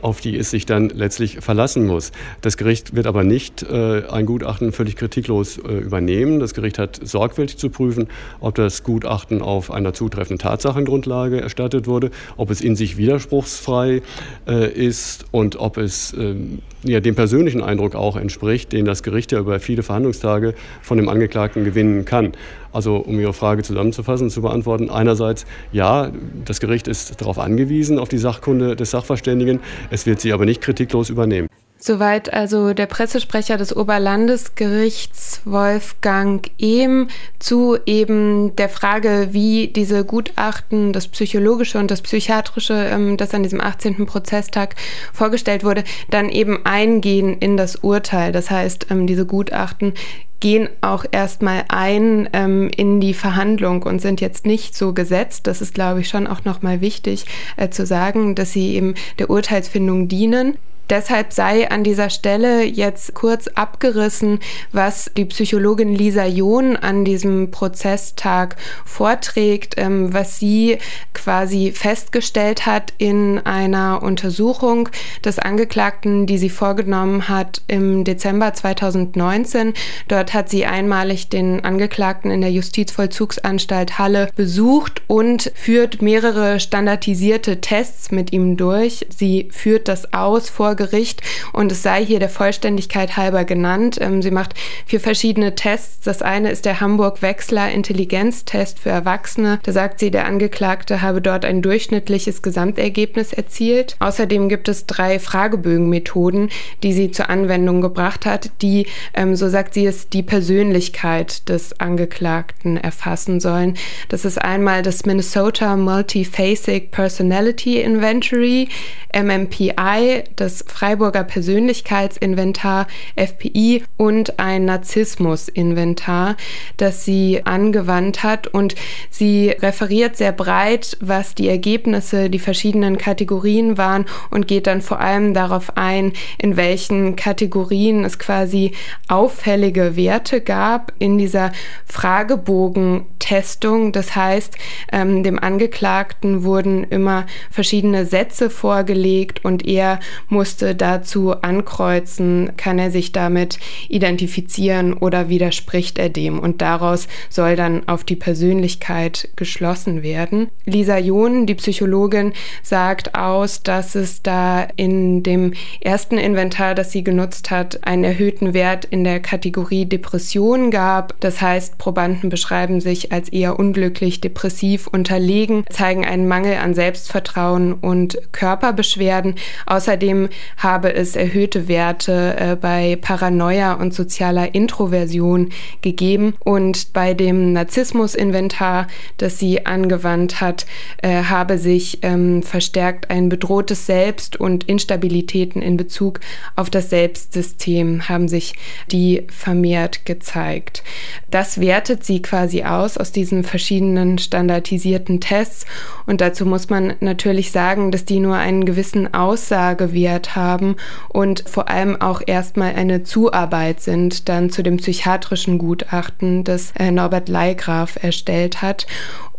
auf 0.00 0.22
die 0.22 0.38
es 0.38 0.50
sich 0.50 0.64
dann 0.64 0.88
letztlich 0.88 1.40
verlassen 1.40 1.86
muss. 1.86 2.12
Das 2.40 2.56
Gericht 2.56 2.96
wird 2.96 3.06
aber 3.06 3.24
nicht 3.24 3.62
äh, 3.62 4.04
ein 4.08 4.24
Gutachten 4.24 4.72
völlig 4.72 4.96
kritiklos 4.96 5.58
äh, 5.58 5.68
übernehmen. 5.70 6.40
Das 6.40 6.54
Gericht 6.54 6.78
hat 6.78 6.98
sorgfältig 7.02 7.58
zu 7.58 7.68
prüfen, 7.68 8.08
ob 8.40 8.54
das 8.54 8.84
Gutachten 8.84 9.42
auf 9.42 9.70
einer 9.70 9.92
zutreffenden 9.92 10.38
Tatsachengrundlage 10.38 11.42
erstattet 11.42 11.86
wurde, 11.86 12.10
ob 12.38 12.50
es 12.50 12.62
in 12.62 12.74
sich 12.74 12.96
widerspruchsfrei 12.96 14.00
äh, 14.48 14.72
ist 14.72 15.26
und 15.30 15.56
ob 15.56 15.76
es 15.76 16.14
ähm, 16.14 16.60
ja, 16.82 17.00
dem 17.00 17.14
persönlichen 17.14 17.62
Eindruck 17.62 17.94
auch 17.94 18.16
entspricht, 18.16 18.72
den 18.72 18.84
das 18.84 19.02
Gericht 19.02 19.32
ja 19.32 19.38
über 19.38 19.60
viele 19.60 19.82
Verhandlungstage 19.82 20.54
von 20.82 20.96
dem 20.96 21.08
Angeklagten 21.08 21.64
gewinnen 21.64 22.04
kann. 22.04 22.32
Also 22.72 22.96
um 22.96 23.18
Ihre 23.18 23.32
Frage 23.32 23.62
zusammenzufassen 23.62 24.26
und 24.26 24.30
zu 24.30 24.42
beantworten, 24.42 24.90
einerseits 24.90 25.46
ja, 25.72 26.10
das 26.44 26.60
Gericht 26.60 26.88
ist 26.88 27.20
darauf 27.20 27.38
angewiesen, 27.38 27.98
auf 27.98 28.08
die 28.08 28.18
Sachkunde 28.18 28.76
des 28.76 28.90
Sachverständigen, 28.90 29.60
es 29.90 30.06
wird 30.06 30.20
sie 30.20 30.32
aber 30.32 30.44
nicht 30.44 30.60
kritiklos 30.60 31.10
übernehmen. 31.10 31.48
Soweit 31.82 32.30
also 32.30 32.74
der 32.74 32.84
Pressesprecher 32.84 33.56
des 33.56 33.74
Oberlandesgerichts 33.74 35.40
Wolfgang 35.46 36.46
Ehm 36.58 37.08
zu 37.38 37.78
eben 37.86 38.54
der 38.56 38.68
Frage, 38.68 39.28
wie 39.30 39.68
diese 39.68 40.04
Gutachten, 40.04 40.92
das 40.92 41.08
psychologische 41.08 41.78
und 41.78 41.90
das 41.90 42.02
psychiatrische, 42.02 42.74
ähm, 42.74 43.16
das 43.16 43.32
an 43.32 43.42
diesem 43.42 43.62
18. 43.62 44.04
Prozesstag 44.04 44.74
vorgestellt 45.14 45.64
wurde, 45.64 45.84
dann 46.10 46.28
eben 46.28 46.66
eingehen 46.66 47.38
in 47.38 47.56
das 47.56 47.76
Urteil. 47.76 48.30
Das 48.32 48.50
heißt, 48.50 48.88
ähm, 48.90 49.06
diese 49.06 49.24
Gutachten 49.24 49.94
gehen 50.38 50.68
auch 50.82 51.06
erstmal 51.10 51.64
ein 51.68 52.28
ähm, 52.34 52.70
in 52.76 53.00
die 53.00 53.14
Verhandlung 53.14 53.84
und 53.84 54.02
sind 54.02 54.20
jetzt 54.20 54.44
nicht 54.44 54.76
so 54.76 54.92
gesetzt. 54.92 55.46
Das 55.46 55.62
ist, 55.62 55.72
glaube 55.72 56.00
ich, 56.00 56.10
schon 56.10 56.26
auch 56.26 56.44
nochmal 56.44 56.82
wichtig 56.82 57.24
äh, 57.56 57.70
zu 57.70 57.86
sagen, 57.86 58.34
dass 58.34 58.52
sie 58.52 58.74
eben 58.74 58.94
der 59.18 59.30
Urteilsfindung 59.30 60.08
dienen. 60.08 60.58
Deshalb 60.90 61.32
sei 61.32 61.70
an 61.70 61.84
dieser 61.84 62.10
Stelle 62.10 62.64
jetzt 62.64 63.14
kurz 63.14 63.46
abgerissen, 63.46 64.40
was 64.72 65.08
die 65.16 65.24
Psychologin 65.24 65.94
Lisa 65.94 66.26
John 66.26 66.76
an 66.76 67.04
diesem 67.04 67.52
Prozesstag 67.52 68.56
vorträgt, 68.84 69.74
ähm, 69.76 70.12
was 70.12 70.40
sie 70.40 70.78
quasi 71.14 71.70
festgestellt 71.70 72.66
hat 72.66 72.92
in 72.98 73.38
einer 73.38 74.02
Untersuchung 74.02 74.88
des 75.24 75.38
Angeklagten, 75.38 76.26
die 76.26 76.38
sie 76.38 76.50
vorgenommen 76.50 77.28
hat 77.28 77.62
im 77.68 78.02
Dezember 78.02 78.52
2019. 78.52 79.74
Dort 80.08 80.34
hat 80.34 80.48
sie 80.50 80.66
einmalig 80.66 81.28
den 81.28 81.64
Angeklagten 81.64 82.32
in 82.32 82.40
der 82.40 82.50
Justizvollzugsanstalt 82.50 83.98
Halle 83.98 84.28
besucht 84.34 85.02
und 85.06 85.52
führt 85.54 86.02
mehrere 86.02 86.58
standardisierte 86.58 87.60
Tests 87.60 88.10
mit 88.10 88.32
ihm 88.32 88.56
durch. 88.56 89.06
Sie 89.16 89.48
führt 89.52 89.86
das 89.86 90.12
aus 90.12 90.48
vor 90.48 90.74
Gericht 90.80 91.20
und 91.52 91.70
es 91.70 91.82
sei 91.82 92.02
hier 92.02 92.20
der 92.20 92.30
Vollständigkeit 92.30 93.18
halber 93.18 93.44
genannt. 93.44 93.98
Ähm, 94.00 94.22
sie 94.22 94.30
macht 94.30 94.54
vier 94.86 94.98
verschiedene 94.98 95.54
Tests. 95.54 96.00
Das 96.00 96.22
eine 96.22 96.50
ist 96.50 96.64
der 96.64 96.80
Hamburg-Wechsler 96.80 97.70
Intelligenztest 97.70 98.78
für 98.78 98.88
Erwachsene. 98.88 99.60
Da 99.62 99.72
sagt 99.72 100.00
sie, 100.00 100.10
der 100.10 100.24
Angeklagte 100.24 101.02
habe 101.02 101.20
dort 101.20 101.44
ein 101.44 101.60
durchschnittliches 101.60 102.40
Gesamtergebnis 102.40 103.34
erzielt. 103.34 103.96
Außerdem 103.98 104.48
gibt 104.48 104.68
es 104.68 104.86
drei 104.86 105.18
Fragebögenmethoden, 105.18 106.48
die 106.82 106.94
sie 106.94 107.10
zur 107.10 107.28
Anwendung 107.28 107.82
gebracht 107.82 108.24
hat, 108.24 108.50
die, 108.62 108.86
ähm, 109.12 109.36
so 109.36 109.50
sagt 109.50 109.74
sie 109.74 109.84
es, 109.84 110.08
die 110.08 110.22
Persönlichkeit 110.22 111.46
des 111.50 111.78
Angeklagten 111.78 112.78
erfassen 112.78 113.38
sollen. 113.38 113.76
Das 114.08 114.24
ist 114.24 114.40
einmal 114.40 114.82
das 114.82 115.04
Minnesota 115.04 115.76
Multiphasic 115.76 116.90
Personality 116.90 117.82
Inventory, 117.82 118.68
MMPI, 119.14 120.24
das 120.36 120.64
Freiburger 120.70 121.24
Persönlichkeitsinventar, 121.24 122.86
FPI 123.16 123.84
und 123.96 124.38
ein 124.38 124.64
Narzissmus-Inventar, 124.64 126.36
das 126.76 127.04
sie 127.04 127.42
angewandt 127.44 128.22
hat. 128.22 128.46
Und 128.46 128.74
sie 129.10 129.50
referiert 129.50 130.16
sehr 130.16 130.32
breit, 130.32 130.96
was 131.00 131.34
die 131.34 131.48
Ergebnisse, 131.48 132.30
die 132.30 132.38
verschiedenen 132.38 132.98
Kategorien 132.98 133.78
waren 133.78 134.06
und 134.30 134.46
geht 134.46 134.66
dann 134.66 134.80
vor 134.80 135.00
allem 135.00 135.34
darauf 135.34 135.76
ein, 135.76 136.12
in 136.38 136.56
welchen 136.56 137.16
Kategorien 137.16 138.04
es 138.04 138.18
quasi 138.18 138.72
auffällige 139.08 139.96
Werte 139.96 140.40
gab 140.40 140.92
in 140.98 141.18
dieser 141.18 141.52
Fragebogentestung. 141.86 143.92
Das 143.92 144.16
heißt, 144.16 144.56
ähm, 144.92 145.22
dem 145.22 145.38
Angeklagten 145.38 146.44
wurden 146.44 146.84
immer 146.84 147.26
verschiedene 147.50 148.06
Sätze 148.06 148.50
vorgelegt 148.50 149.44
und 149.44 149.66
er 149.66 150.00
musste 150.28 150.49
dazu 150.56 151.32
ankreuzen, 151.42 152.52
kann 152.56 152.78
er 152.78 152.90
sich 152.90 153.12
damit 153.12 153.58
identifizieren 153.88 154.92
oder 154.92 155.28
widerspricht 155.28 155.98
er 155.98 156.08
dem. 156.08 156.38
Und 156.38 156.62
daraus 156.62 157.08
soll 157.28 157.56
dann 157.56 157.88
auf 157.88 158.04
die 158.04 158.16
Persönlichkeit 158.16 159.28
geschlossen 159.36 160.02
werden. 160.02 160.48
Lisa 160.64 160.98
John, 160.98 161.46
die 161.46 161.54
Psychologin, 161.54 162.32
sagt 162.62 163.14
aus, 163.14 163.62
dass 163.62 163.94
es 163.94 164.22
da 164.22 164.66
in 164.76 165.22
dem 165.22 165.52
ersten 165.80 166.18
Inventar, 166.18 166.74
das 166.74 166.92
sie 166.92 167.04
genutzt 167.04 167.50
hat, 167.50 167.86
einen 167.86 168.04
erhöhten 168.04 168.54
Wert 168.54 168.84
in 168.84 169.04
der 169.04 169.20
Kategorie 169.20 169.86
Depression 169.86 170.70
gab. 170.70 171.18
Das 171.20 171.40
heißt, 171.40 171.78
Probanden 171.78 172.30
beschreiben 172.30 172.80
sich 172.80 173.12
als 173.12 173.28
eher 173.28 173.58
unglücklich, 173.58 174.20
depressiv, 174.20 174.86
unterlegen, 174.86 175.64
zeigen 175.70 176.04
einen 176.04 176.28
Mangel 176.28 176.56
an 176.56 176.74
Selbstvertrauen 176.74 177.74
und 177.74 178.18
Körperbeschwerden. 178.32 179.34
Außerdem 179.66 180.28
habe 180.56 180.94
es 180.94 181.16
erhöhte 181.16 181.68
Werte 181.68 182.36
äh, 182.38 182.56
bei 182.56 182.96
Paranoia 183.00 183.74
und 183.74 183.94
sozialer 183.94 184.54
Introversion 184.54 185.50
gegeben. 185.82 186.34
Und 186.40 186.92
bei 186.92 187.14
dem 187.14 187.52
Narzissmus-Inventar, 187.52 188.86
das 189.16 189.38
sie 189.38 189.66
angewandt 189.66 190.40
hat, 190.40 190.66
äh, 191.02 191.24
habe 191.24 191.58
sich 191.58 191.98
ähm, 192.02 192.42
verstärkt 192.42 193.10
ein 193.10 193.28
bedrohtes 193.28 193.86
Selbst 193.86 194.38
und 194.38 194.64
Instabilitäten 194.64 195.62
in 195.62 195.76
Bezug 195.76 196.20
auf 196.56 196.70
das 196.70 196.90
Selbstsystem 196.90 198.08
haben 198.08 198.28
sich 198.28 198.54
die 198.90 199.26
vermehrt 199.28 200.04
gezeigt. 200.06 200.82
Das 201.30 201.60
wertet 201.60 202.04
sie 202.04 202.22
quasi 202.22 202.62
aus 202.64 202.96
aus 202.96 203.12
diesen 203.12 203.44
verschiedenen 203.44 204.18
standardisierten 204.18 205.20
Tests. 205.20 205.66
Und 206.06 206.20
dazu 206.20 206.46
muss 206.46 206.70
man 206.70 206.94
natürlich 207.00 207.52
sagen, 207.52 207.90
dass 207.90 208.04
die 208.04 208.20
nur 208.20 208.36
einen 208.36 208.64
gewissen 208.64 209.12
Aussagewert 209.14 210.29
haben 210.36 210.76
und 211.08 211.44
vor 211.46 211.68
allem 211.68 212.00
auch 212.00 212.22
erstmal 212.26 212.74
eine 212.74 213.02
Zuarbeit 213.02 213.80
sind 213.80 214.28
dann 214.28 214.50
zu 214.50 214.62
dem 214.62 214.78
psychiatrischen 214.78 215.58
Gutachten, 215.58 216.44
das 216.44 216.72
äh, 216.78 216.90
Norbert 216.90 217.28
Leigraf 217.28 217.98
erstellt 218.02 218.62
hat. 218.62 218.86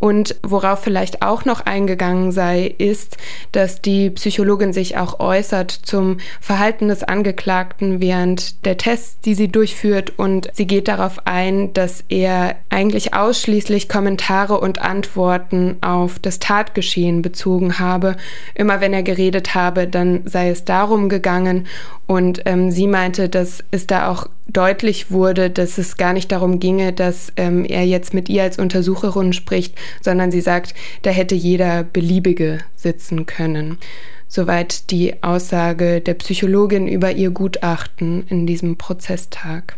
Und 0.01 0.35
worauf 0.41 0.79
vielleicht 0.79 1.21
auch 1.21 1.45
noch 1.45 1.61
eingegangen 1.61 2.31
sei, 2.31 2.73
ist, 2.79 3.17
dass 3.51 3.83
die 3.83 4.09
Psychologin 4.09 4.73
sich 4.73 4.97
auch 4.97 5.19
äußert 5.19 5.69
zum 5.69 6.17
Verhalten 6.39 6.87
des 6.87 7.03
Angeklagten 7.03 8.01
während 8.01 8.65
der 8.65 8.77
Tests, 8.77 9.19
die 9.19 9.35
sie 9.35 9.47
durchführt. 9.47 10.17
Und 10.17 10.49
sie 10.53 10.65
geht 10.65 10.87
darauf 10.87 11.27
ein, 11.27 11.71
dass 11.73 12.03
er 12.09 12.55
eigentlich 12.71 13.13
ausschließlich 13.13 13.89
Kommentare 13.89 14.59
und 14.59 14.81
Antworten 14.81 15.77
auf 15.81 16.17
das 16.17 16.39
Tatgeschehen 16.39 17.21
bezogen 17.21 17.77
habe. 17.77 18.15
Immer 18.55 18.81
wenn 18.81 18.93
er 18.93 19.03
geredet 19.03 19.53
habe, 19.53 19.85
dann 19.85 20.21
sei 20.25 20.49
es 20.49 20.65
darum 20.65 21.09
gegangen. 21.09 21.67
Und 22.07 22.41
ähm, 22.45 22.71
sie 22.71 22.87
meinte, 22.87 23.29
dass 23.29 23.63
es 23.69 23.85
da 23.85 24.09
auch 24.09 24.25
deutlich 24.53 25.11
wurde, 25.11 25.49
dass 25.49 25.77
es 25.77 25.97
gar 25.97 26.13
nicht 26.13 26.31
darum 26.31 26.59
ginge, 26.59 26.93
dass 26.93 27.31
ähm, 27.37 27.65
er 27.65 27.85
jetzt 27.85 28.13
mit 28.13 28.29
ihr 28.29 28.43
als 28.43 28.57
Untersucherin 28.57 29.33
spricht, 29.33 29.75
sondern 30.01 30.31
sie 30.31 30.41
sagt, 30.41 30.73
da 31.01 31.09
hätte 31.09 31.35
jeder 31.35 31.83
beliebige 31.83 32.59
sitzen 32.75 33.25
können. 33.25 33.77
Soweit 34.27 34.91
die 34.91 35.21
Aussage 35.23 35.99
der 35.99 36.13
Psychologin 36.13 36.87
über 36.87 37.11
ihr 37.11 37.31
Gutachten 37.31 38.25
in 38.27 38.47
diesem 38.47 38.77
Prozesstag. 38.77 39.75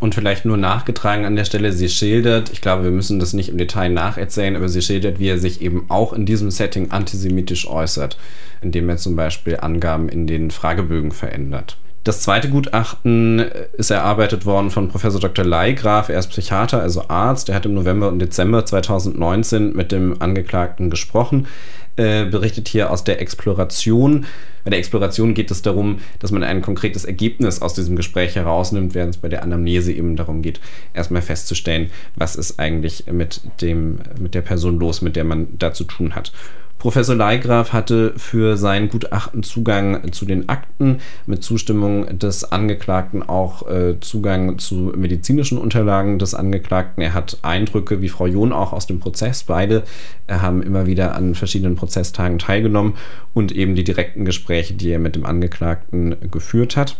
Und 0.00 0.14
vielleicht 0.14 0.44
nur 0.44 0.56
nachgetragen 0.56 1.24
an 1.24 1.34
der 1.34 1.44
Stelle, 1.44 1.72
sie 1.72 1.88
schildert, 1.88 2.52
ich 2.52 2.60
glaube, 2.60 2.84
wir 2.84 2.92
müssen 2.92 3.18
das 3.18 3.32
nicht 3.32 3.48
im 3.48 3.58
Detail 3.58 3.88
nacherzählen, 3.88 4.54
aber 4.54 4.68
sie 4.68 4.80
schildert, 4.80 5.18
wie 5.18 5.26
er 5.26 5.38
sich 5.38 5.60
eben 5.60 5.86
auch 5.88 6.12
in 6.12 6.24
diesem 6.24 6.52
Setting 6.52 6.92
antisemitisch 6.92 7.68
äußert, 7.68 8.16
indem 8.62 8.88
er 8.88 8.96
zum 8.96 9.16
Beispiel 9.16 9.56
Angaben 9.56 10.08
in 10.08 10.28
den 10.28 10.52
Fragebögen 10.52 11.10
verändert. 11.10 11.78
Das 12.08 12.22
zweite 12.22 12.48
Gutachten 12.48 13.40
ist 13.76 13.90
erarbeitet 13.90 14.46
worden 14.46 14.70
von 14.70 14.88
Professor 14.88 15.20
Dr. 15.20 15.44
Leigraf. 15.44 16.08
Er 16.08 16.18
ist 16.18 16.28
Psychiater, 16.28 16.80
also 16.80 17.06
Arzt. 17.08 17.50
Er 17.50 17.54
hat 17.54 17.66
im 17.66 17.74
November 17.74 18.08
und 18.08 18.18
Dezember 18.18 18.64
2019 18.64 19.76
mit 19.76 19.92
dem 19.92 20.22
Angeklagten 20.22 20.88
gesprochen. 20.88 21.48
Äh, 21.96 22.24
berichtet 22.24 22.66
hier 22.66 22.90
aus 22.90 23.04
der 23.04 23.20
Exploration. 23.20 24.24
Bei 24.64 24.70
der 24.70 24.78
Exploration 24.78 25.34
geht 25.34 25.50
es 25.50 25.60
darum, 25.60 25.98
dass 26.18 26.30
man 26.30 26.42
ein 26.42 26.62
konkretes 26.62 27.04
Ergebnis 27.04 27.60
aus 27.60 27.74
diesem 27.74 27.94
Gespräch 27.94 28.36
herausnimmt, 28.36 28.94
während 28.94 29.16
es 29.16 29.20
bei 29.20 29.28
der 29.28 29.42
Anamnese 29.42 29.92
eben 29.92 30.16
darum 30.16 30.40
geht, 30.40 30.60
erstmal 30.94 31.20
festzustellen, 31.20 31.90
was 32.16 32.36
ist 32.36 32.58
eigentlich 32.58 33.04
mit, 33.12 33.42
dem, 33.60 33.98
mit 34.18 34.34
der 34.34 34.40
Person 34.40 34.78
los, 34.78 35.02
mit 35.02 35.14
der 35.14 35.24
man 35.24 35.58
da 35.58 35.74
zu 35.74 35.84
tun 35.84 36.14
hat. 36.14 36.32
Professor 36.78 37.16
Leigraf 37.16 37.72
hatte 37.72 38.14
für 38.16 38.56
sein 38.56 38.88
Gutachten 38.88 39.42
Zugang 39.42 40.12
zu 40.12 40.24
den 40.24 40.48
Akten, 40.48 41.00
mit 41.26 41.42
Zustimmung 41.42 42.18
des 42.18 42.52
Angeklagten 42.52 43.28
auch 43.28 43.68
äh, 43.68 43.98
Zugang 44.00 44.58
zu 44.58 44.92
medizinischen 44.96 45.58
Unterlagen 45.58 46.20
des 46.20 46.34
Angeklagten. 46.34 47.02
Er 47.02 47.14
hat 47.14 47.38
Eindrücke, 47.42 48.00
wie 48.00 48.08
Frau 48.08 48.28
John 48.28 48.52
auch 48.52 48.72
aus 48.72 48.86
dem 48.86 49.00
Prozess. 49.00 49.42
Beide 49.42 49.82
äh, 50.28 50.34
haben 50.34 50.62
immer 50.62 50.86
wieder 50.86 51.16
an 51.16 51.34
verschiedenen 51.34 51.74
Prozesstagen 51.74 52.38
teilgenommen 52.38 52.94
und 53.34 53.50
eben 53.50 53.74
die 53.74 53.84
direkten 53.84 54.24
Gespräche, 54.24 54.74
die 54.74 54.90
er 54.90 55.00
mit 55.00 55.16
dem 55.16 55.26
Angeklagten 55.26 56.14
geführt 56.30 56.76
hat. 56.76 56.96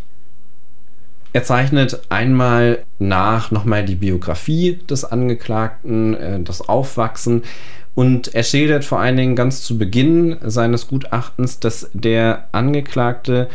Er 1.33 1.45
zeichnet 1.45 2.01
einmal 2.09 2.85
nach 2.99 3.51
nochmal 3.51 3.85
die 3.85 3.95
Biografie 3.95 4.81
des 4.91 5.05
Angeklagten, 5.05 6.15
äh, 6.15 6.41
das 6.41 6.69
Aufwachsen. 6.69 7.43
Und 7.99 8.33
er 8.33 8.45
schildert 8.45 8.85
vor 8.85 9.01
allen 9.01 9.17
Dingen 9.17 9.35
ganz 9.35 9.63
zu 9.63 9.77
Beginn 9.77 10.37
seines 10.45 10.87
Gutachtens, 10.87 11.59
dass 11.59 11.91
der 11.95 12.47
Angeklagte 12.53 13.49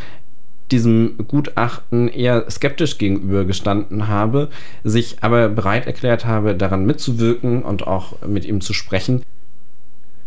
diesem 0.70 1.16
Gutachten 1.28 2.08
eher 2.08 2.44
skeptisch 2.50 2.98
gegenübergestanden 2.98 4.06
habe, 4.06 4.50
sich 4.82 5.16
aber 5.22 5.48
bereit 5.48 5.86
erklärt 5.86 6.26
habe, 6.26 6.54
daran 6.54 6.84
mitzuwirken 6.84 7.62
und 7.62 7.86
auch 7.86 8.20
mit 8.20 8.44
ihm 8.44 8.60
zu 8.60 8.74
sprechen, 8.74 9.22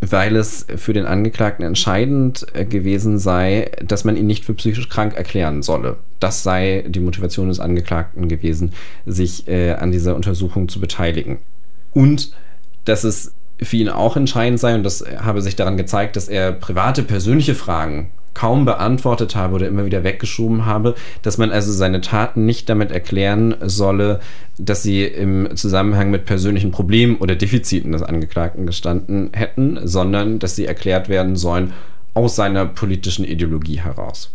weil 0.01 0.35
es 0.35 0.65
für 0.77 0.93
den 0.93 1.05
Angeklagten 1.05 1.63
entscheidend 1.63 2.47
äh, 2.55 2.65
gewesen 2.65 3.19
sei, 3.19 3.69
dass 3.85 4.03
man 4.03 4.17
ihn 4.17 4.25
nicht 4.25 4.45
für 4.45 4.55
psychisch 4.55 4.89
krank 4.89 5.15
erklären 5.15 5.61
solle. 5.61 5.97
Das 6.19 6.41
sei 6.41 6.85
die 6.87 7.01
Motivation 7.01 7.49
des 7.49 7.59
Angeklagten 7.59 8.27
gewesen, 8.27 8.73
sich 9.05 9.47
äh, 9.47 9.73
an 9.73 9.91
dieser 9.91 10.15
Untersuchung 10.15 10.69
zu 10.69 10.79
beteiligen. 10.79 11.37
Und 11.93 12.31
dass 12.83 13.03
es 13.03 13.35
für 13.61 13.77
ihn 13.77 13.89
auch 13.89 14.15
entscheidend 14.15 14.59
sei, 14.59 14.75
und 14.75 14.83
das 14.83 15.03
habe 15.19 15.41
sich 15.41 15.55
daran 15.55 15.77
gezeigt, 15.77 16.15
dass 16.15 16.27
er 16.27 16.51
private, 16.51 17.03
persönliche 17.03 17.55
Fragen 17.55 18.11
kaum 18.37 18.65
beantwortet 18.65 19.35
habe 19.35 19.55
oder 19.55 19.67
immer 19.67 19.85
wieder 19.85 20.03
weggeschoben 20.03 20.67
habe, 20.67 20.93
dass 21.23 21.39
man 21.39 21.49
also 21.49 21.71
seine 21.71 22.01
Taten 22.01 22.45
nicht 22.45 22.69
damit 22.69 22.91
erklären 22.91 23.55
solle, 23.63 24.19
dass 24.59 24.83
sie 24.83 25.03
im 25.05 25.55
Zusammenhang 25.55 26.11
mit 26.11 26.25
persönlichen 26.25 26.69
Problemen 26.69 27.15
oder 27.17 27.35
Defiziten 27.35 27.93
des 27.93 28.03
Angeklagten 28.03 28.67
gestanden 28.67 29.31
hätten, 29.33 29.79
sondern 29.87 30.37
dass 30.37 30.55
sie 30.55 30.67
erklärt 30.67 31.09
werden 31.09 31.35
sollen 31.35 31.73
aus 32.13 32.35
seiner 32.35 32.67
politischen 32.67 33.25
Ideologie 33.25 33.79
heraus. 33.79 34.31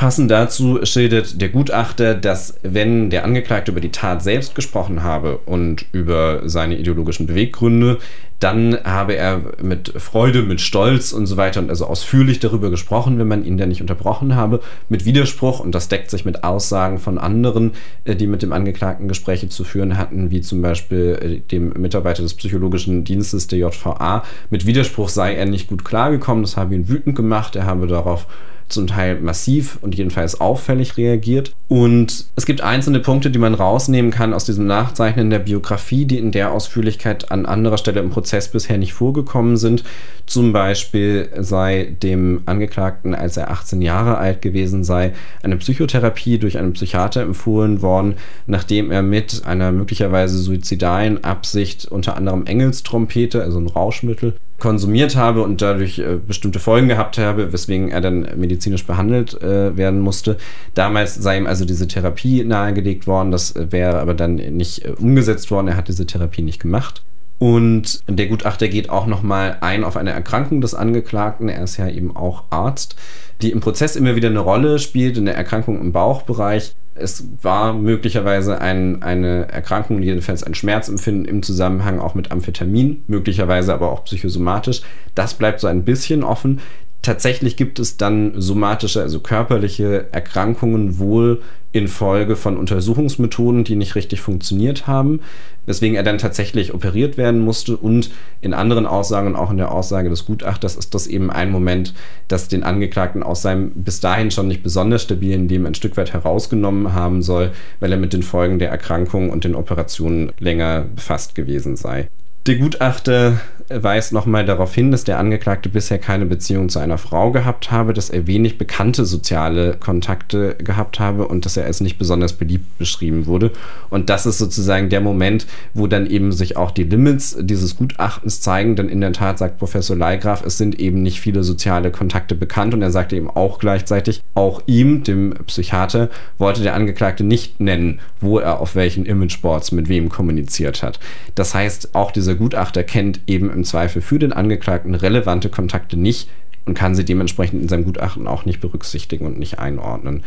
Passend 0.00 0.30
dazu 0.30 0.78
schildert 0.84 1.42
der 1.42 1.50
Gutachter, 1.50 2.14
dass 2.14 2.58
wenn 2.62 3.10
der 3.10 3.22
Angeklagte 3.22 3.70
über 3.70 3.82
die 3.82 3.90
Tat 3.90 4.22
selbst 4.22 4.54
gesprochen 4.54 5.02
habe 5.02 5.40
und 5.44 5.84
über 5.92 6.40
seine 6.48 6.78
ideologischen 6.78 7.26
Beweggründe, 7.26 7.98
dann 8.38 8.78
habe 8.82 9.14
er 9.16 9.42
mit 9.62 9.92
Freude, 9.98 10.40
mit 10.40 10.62
Stolz 10.62 11.12
und 11.12 11.26
so 11.26 11.36
weiter 11.36 11.60
und 11.60 11.68
also 11.68 11.84
ausführlich 11.84 12.40
darüber 12.40 12.70
gesprochen, 12.70 13.18
wenn 13.18 13.28
man 13.28 13.44
ihn 13.44 13.58
dann 13.58 13.68
nicht 13.68 13.82
unterbrochen 13.82 14.34
habe, 14.34 14.60
mit 14.88 15.04
Widerspruch 15.04 15.60
und 15.60 15.74
das 15.74 15.88
deckt 15.88 16.08
sich 16.10 16.24
mit 16.24 16.44
Aussagen 16.44 16.98
von 16.98 17.18
anderen, 17.18 17.72
äh, 18.06 18.16
die 18.16 18.26
mit 18.26 18.40
dem 18.40 18.54
Angeklagten 18.54 19.06
Gespräche 19.06 19.50
zu 19.50 19.64
führen 19.64 19.98
hatten, 19.98 20.30
wie 20.30 20.40
zum 20.40 20.62
Beispiel 20.62 21.18
äh, 21.20 21.40
dem 21.50 21.74
Mitarbeiter 21.74 22.22
des 22.22 22.32
psychologischen 22.32 23.04
Dienstes 23.04 23.48
der 23.48 23.58
JVA. 23.58 24.24
Mit 24.48 24.64
Widerspruch 24.64 25.10
sei 25.10 25.34
er 25.34 25.44
nicht 25.44 25.68
gut 25.68 25.84
klargekommen, 25.84 26.42
das 26.42 26.56
habe 26.56 26.74
ihn 26.74 26.88
wütend 26.88 27.16
gemacht, 27.16 27.54
er 27.54 27.66
habe 27.66 27.86
darauf 27.86 28.26
zum 28.72 28.86
Teil 28.86 29.20
massiv 29.20 29.78
und 29.80 29.94
jedenfalls 29.94 30.40
auffällig 30.40 30.96
reagiert. 30.96 31.52
Und 31.68 32.26
es 32.36 32.46
gibt 32.46 32.62
einzelne 32.62 33.00
Punkte, 33.00 33.30
die 33.30 33.38
man 33.38 33.54
rausnehmen 33.54 34.10
kann 34.10 34.34
aus 34.34 34.44
diesem 34.44 34.66
Nachzeichnen 34.66 35.30
der 35.30 35.38
Biografie, 35.38 36.04
die 36.04 36.18
in 36.18 36.32
der 36.32 36.52
Ausführlichkeit 36.52 37.30
an 37.30 37.46
anderer 37.46 37.78
Stelle 37.78 38.00
im 38.00 38.10
Prozess 38.10 38.50
bisher 38.50 38.78
nicht 38.78 38.92
vorgekommen 38.92 39.56
sind. 39.56 39.84
Zum 40.26 40.52
Beispiel 40.52 41.28
sei 41.38 41.96
dem 42.02 42.42
Angeklagten, 42.46 43.14
als 43.14 43.36
er 43.36 43.50
18 43.50 43.82
Jahre 43.82 44.18
alt 44.18 44.42
gewesen 44.42 44.84
sei, 44.84 45.12
eine 45.42 45.56
Psychotherapie 45.56 46.38
durch 46.38 46.58
einen 46.58 46.72
Psychiater 46.72 47.22
empfohlen 47.22 47.82
worden, 47.82 48.14
nachdem 48.46 48.90
er 48.90 49.02
mit 49.02 49.42
einer 49.44 49.72
möglicherweise 49.72 50.38
suizidalen 50.38 51.24
Absicht 51.24 51.86
unter 51.86 52.16
anderem 52.16 52.46
Engelstrompete, 52.46 53.42
also 53.42 53.58
ein 53.58 53.68
Rauschmittel, 53.68 54.34
konsumiert 54.60 55.16
habe 55.16 55.42
und 55.42 55.60
dadurch 55.60 55.98
äh, 55.98 56.18
bestimmte 56.24 56.60
Folgen 56.60 56.88
gehabt 56.88 57.18
habe, 57.18 57.52
weswegen 57.52 57.90
er 57.90 58.00
dann 58.00 58.28
medizinisch 58.36 58.86
behandelt 58.86 59.42
äh, 59.42 59.76
werden 59.76 60.00
musste. 60.00 60.36
Damals 60.74 61.16
sei 61.16 61.38
ihm 61.38 61.46
also 61.46 61.64
diese 61.64 61.88
Therapie 61.88 62.44
nahegelegt 62.44 63.06
worden, 63.06 63.32
das 63.32 63.54
wäre 63.56 63.98
aber 63.98 64.14
dann 64.14 64.36
nicht 64.36 64.84
äh, 64.84 64.90
umgesetzt 64.90 65.50
worden, 65.50 65.68
er 65.68 65.76
hat 65.76 65.88
diese 65.88 66.06
Therapie 66.06 66.42
nicht 66.42 66.60
gemacht. 66.60 67.02
Und 67.40 68.02
der 68.06 68.26
Gutachter 68.26 68.68
geht 68.68 68.90
auch 68.90 69.06
nochmal 69.06 69.56
ein 69.62 69.82
auf 69.82 69.96
eine 69.96 70.10
Erkrankung 70.10 70.60
des 70.60 70.74
Angeklagten. 70.74 71.48
Er 71.48 71.62
ist 71.64 71.78
ja 71.78 71.88
eben 71.88 72.14
auch 72.14 72.44
Arzt, 72.50 72.96
die 73.40 73.50
im 73.50 73.60
Prozess 73.60 73.96
immer 73.96 74.14
wieder 74.14 74.28
eine 74.28 74.40
Rolle 74.40 74.78
spielt, 74.78 75.16
eine 75.16 75.32
Erkrankung 75.32 75.80
im 75.80 75.90
Bauchbereich. 75.90 76.74
Es 77.00 77.24
war 77.42 77.72
möglicherweise 77.72 78.60
ein, 78.60 79.02
eine 79.02 79.48
Erkrankung, 79.48 80.02
jedenfalls 80.02 80.42
ein 80.42 80.54
Schmerzempfinden 80.54 81.24
im 81.24 81.42
Zusammenhang 81.42 81.98
auch 81.98 82.14
mit 82.14 82.30
Amphetamin, 82.30 83.02
möglicherweise 83.06 83.72
aber 83.72 83.90
auch 83.90 84.04
psychosomatisch. 84.04 84.82
Das 85.14 85.34
bleibt 85.34 85.60
so 85.60 85.66
ein 85.66 85.84
bisschen 85.84 86.22
offen. 86.22 86.60
Tatsächlich 87.02 87.56
gibt 87.56 87.78
es 87.78 87.96
dann 87.96 88.32
somatische, 88.36 89.00
also 89.00 89.20
körperliche 89.20 90.08
Erkrankungen 90.12 90.98
wohl 90.98 91.40
infolge 91.72 92.36
von 92.36 92.58
Untersuchungsmethoden, 92.58 93.64
die 93.64 93.76
nicht 93.76 93.94
richtig 93.94 94.20
funktioniert 94.20 94.86
haben, 94.86 95.20
weswegen 95.66 95.96
er 95.96 96.02
dann 96.02 96.18
tatsächlich 96.18 96.74
operiert 96.74 97.16
werden 97.16 97.40
musste. 97.40 97.76
Und 97.76 98.10
in 98.42 98.52
anderen 98.52 98.86
Aussagen, 98.86 99.36
auch 99.36 99.50
in 99.50 99.56
der 99.56 99.72
Aussage 99.72 100.10
des 100.10 100.26
Gutachters, 100.26 100.76
ist 100.76 100.94
das 100.94 101.06
eben 101.06 101.30
ein 101.30 101.50
Moment, 101.50 101.94
das 102.28 102.48
den 102.48 102.64
Angeklagten 102.64 103.22
aus 103.22 103.40
seinem 103.40 103.70
bis 103.70 104.00
dahin 104.00 104.30
schon 104.30 104.48
nicht 104.48 104.62
besonders 104.62 105.02
stabilen 105.02 105.48
Leben 105.48 105.66
ein 105.66 105.74
Stück 105.74 105.96
weit 105.96 106.12
herausgenommen 106.12 106.92
haben 106.92 107.22
soll, 107.22 107.52
weil 107.78 107.92
er 107.92 107.98
mit 107.98 108.12
den 108.12 108.24
Folgen 108.24 108.58
der 108.58 108.70
Erkrankung 108.70 109.30
und 109.30 109.44
den 109.44 109.54
Operationen 109.54 110.32
länger 110.38 110.84
befasst 110.94 111.34
gewesen 111.34 111.76
sei. 111.76 112.08
Der 112.46 112.56
Gutachter 112.56 113.38
weist 113.70 114.12
nochmal 114.12 114.44
darauf 114.44 114.74
hin, 114.74 114.90
dass 114.90 115.04
der 115.04 115.18
Angeklagte 115.18 115.68
bisher 115.68 115.98
keine 115.98 116.26
Beziehung 116.26 116.68
zu 116.68 116.80
einer 116.80 116.98
Frau 116.98 117.30
gehabt 117.30 117.70
habe, 117.70 117.92
dass 117.92 118.10
er 118.10 118.26
wenig 118.26 118.58
bekannte 118.58 119.04
soziale 119.04 119.74
Kontakte 119.74 120.56
gehabt 120.56 120.98
habe 120.98 121.28
und 121.28 121.44
dass 121.44 121.56
er 121.56 121.66
als 121.66 121.80
nicht 121.80 121.98
besonders 121.98 122.32
beliebt 122.32 122.78
beschrieben 122.78 123.26
wurde. 123.26 123.52
Und 123.88 124.10
das 124.10 124.26
ist 124.26 124.38
sozusagen 124.38 124.88
der 124.88 125.00
Moment, 125.00 125.46
wo 125.72 125.86
dann 125.86 126.06
eben 126.06 126.32
sich 126.32 126.56
auch 126.56 126.72
die 126.72 126.84
Limits 126.84 127.36
dieses 127.40 127.76
Gutachtens 127.76 128.40
zeigen, 128.40 128.74
denn 128.74 128.88
in 128.88 129.00
der 129.00 129.12
Tat 129.12 129.38
sagt 129.38 129.58
Professor 129.58 129.96
Leigraf, 129.96 130.44
es 130.44 130.58
sind 130.58 130.80
eben 130.80 131.02
nicht 131.02 131.20
viele 131.20 131.44
soziale 131.44 131.92
Kontakte 131.92 132.34
bekannt 132.34 132.74
und 132.74 132.82
er 132.82 132.90
sagte 132.90 133.16
eben 133.16 133.30
auch 133.30 133.58
gleichzeitig, 133.58 134.22
auch 134.34 134.62
ihm, 134.66 135.04
dem 135.04 135.34
Psychiater, 135.46 136.08
wollte 136.38 136.62
der 136.62 136.74
Angeklagte 136.74 137.22
nicht 137.22 137.60
nennen, 137.60 138.00
wo 138.20 138.38
er 138.38 138.60
auf 138.60 138.74
welchen 138.74 139.06
Imageboards 139.06 139.70
mit 139.70 139.88
wem 139.88 140.08
kommuniziert 140.08 140.82
hat. 140.82 140.98
Das 141.36 141.54
heißt, 141.54 141.94
auch 141.94 142.10
diese 142.10 142.29
dieser 142.30 142.38
Gutachter 142.38 142.84
kennt 142.84 143.20
eben 143.26 143.50
im 143.50 143.64
Zweifel 143.64 144.00
für 144.00 144.20
den 144.20 144.32
Angeklagten 144.32 144.94
relevante 144.94 145.48
Kontakte 145.48 145.96
nicht 145.96 146.28
und 146.64 146.74
kann 146.74 146.94
sie 146.94 147.04
dementsprechend 147.04 147.60
in 147.60 147.68
seinem 147.68 147.84
Gutachten 147.84 148.28
auch 148.28 148.44
nicht 148.44 148.60
berücksichtigen 148.60 149.26
und 149.26 149.36
nicht 149.36 149.58
einordnen. 149.58 150.22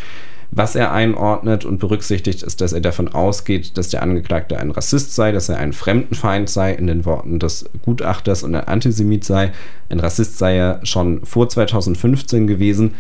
Was 0.52 0.76
er 0.76 0.92
einordnet 0.92 1.64
und 1.64 1.80
berücksichtigt, 1.80 2.44
ist, 2.44 2.60
dass 2.60 2.74
er 2.74 2.82
davon 2.82 3.08
ausgeht, 3.08 3.78
dass 3.78 3.88
der 3.88 4.04
Angeklagte 4.04 4.60
ein 4.60 4.72
Rassist 4.72 5.16
sei, 5.16 5.32
dass 5.32 5.48
er 5.48 5.60
ein 5.60 5.72
Fremdenfeind 5.72 6.50
sei, 6.50 6.74
in 6.74 6.88
den 6.88 7.06
Worten 7.06 7.40
des 7.40 7.70
Gutachters 7.84 8.44
und 8.44 8.54
ein 8.54 8.68
Antisemit 8.68 9.24
sei. 9.24 9.54
Ein 9.90 10.02
Rassist 10.02 10.38
sei 10.38 10.58
er 10.58 10.86
schon 10.86 11.26
vor 11.26 11.48
2015 11.48 12.48
gewesen. 12.48 12.96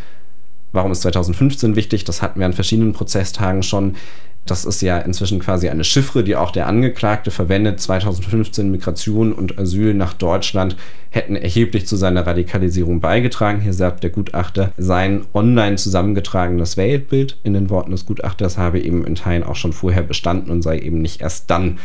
Warum 0.72 0.94
ist 0.94 1.02
2015 1.02 1.76
wichtig? 1.76 2.06
Das 2.06 2.22
hatten 2.22 2.40
wir 2.40 2.46
an 2.46 2.54
verschiedenen 2.54 2.94
Prozesstagen 2.94 3.64
schon. 3.64 3.96
Das 4.46 4.66
ist 4.66 4.82
ja 4.82 4.98
inzwischen 4.98 5.40
quasi 5.40 5.70
eine 5.70 5.86
Chiffre, 5.86 6.24
die 6.24 6.36
auch 6.36 6.52
der 6.52 6.68
Angeklagte 6.68 7.32
verwendet. 7.32 7.80
2015 7.80 8.70
Migration 8.70 9.32
und 9.32 9.58
Asyl 9.58 9.94
nach 9.94 10.14
Deutschland 10.14 10.76
hätten 11.12 11.38
erheblich 11.38 11.88
zu 11.88 11.96
seiner 11.96 12.28
Radikalisierung 12.28 13.00
beigetragen. 13.00 13.62
Hier 13.62 13.74
sagt 13.74 14.04
der 14.04 14.10
Gutachter, 14.10 14.72
sein 14.78 15.26
online 15.34 15.78
zusammengetragenes 15.78 16.76
Weltbild 16.76 17.38
in 17.44 17.54
den 17.54 17.70
Worten 17.70 17.92
des 17.92 18.06
Gutachters 18.06 18.58
habe 18.58 18.82
eben 18.82 19.06
in 19.06 19.16
Teilen 19.16 19.44
auch 19.44 19.56
schon 19.56 19.72
vorher 19.72 20.04
bestanden 20.04 20.52
und 20.52 20.62
sei 20.62 20.80
eben 20.80 21.02
nicht 21.02 21.22
erst 21.22 21.50
dann 21.50 21.78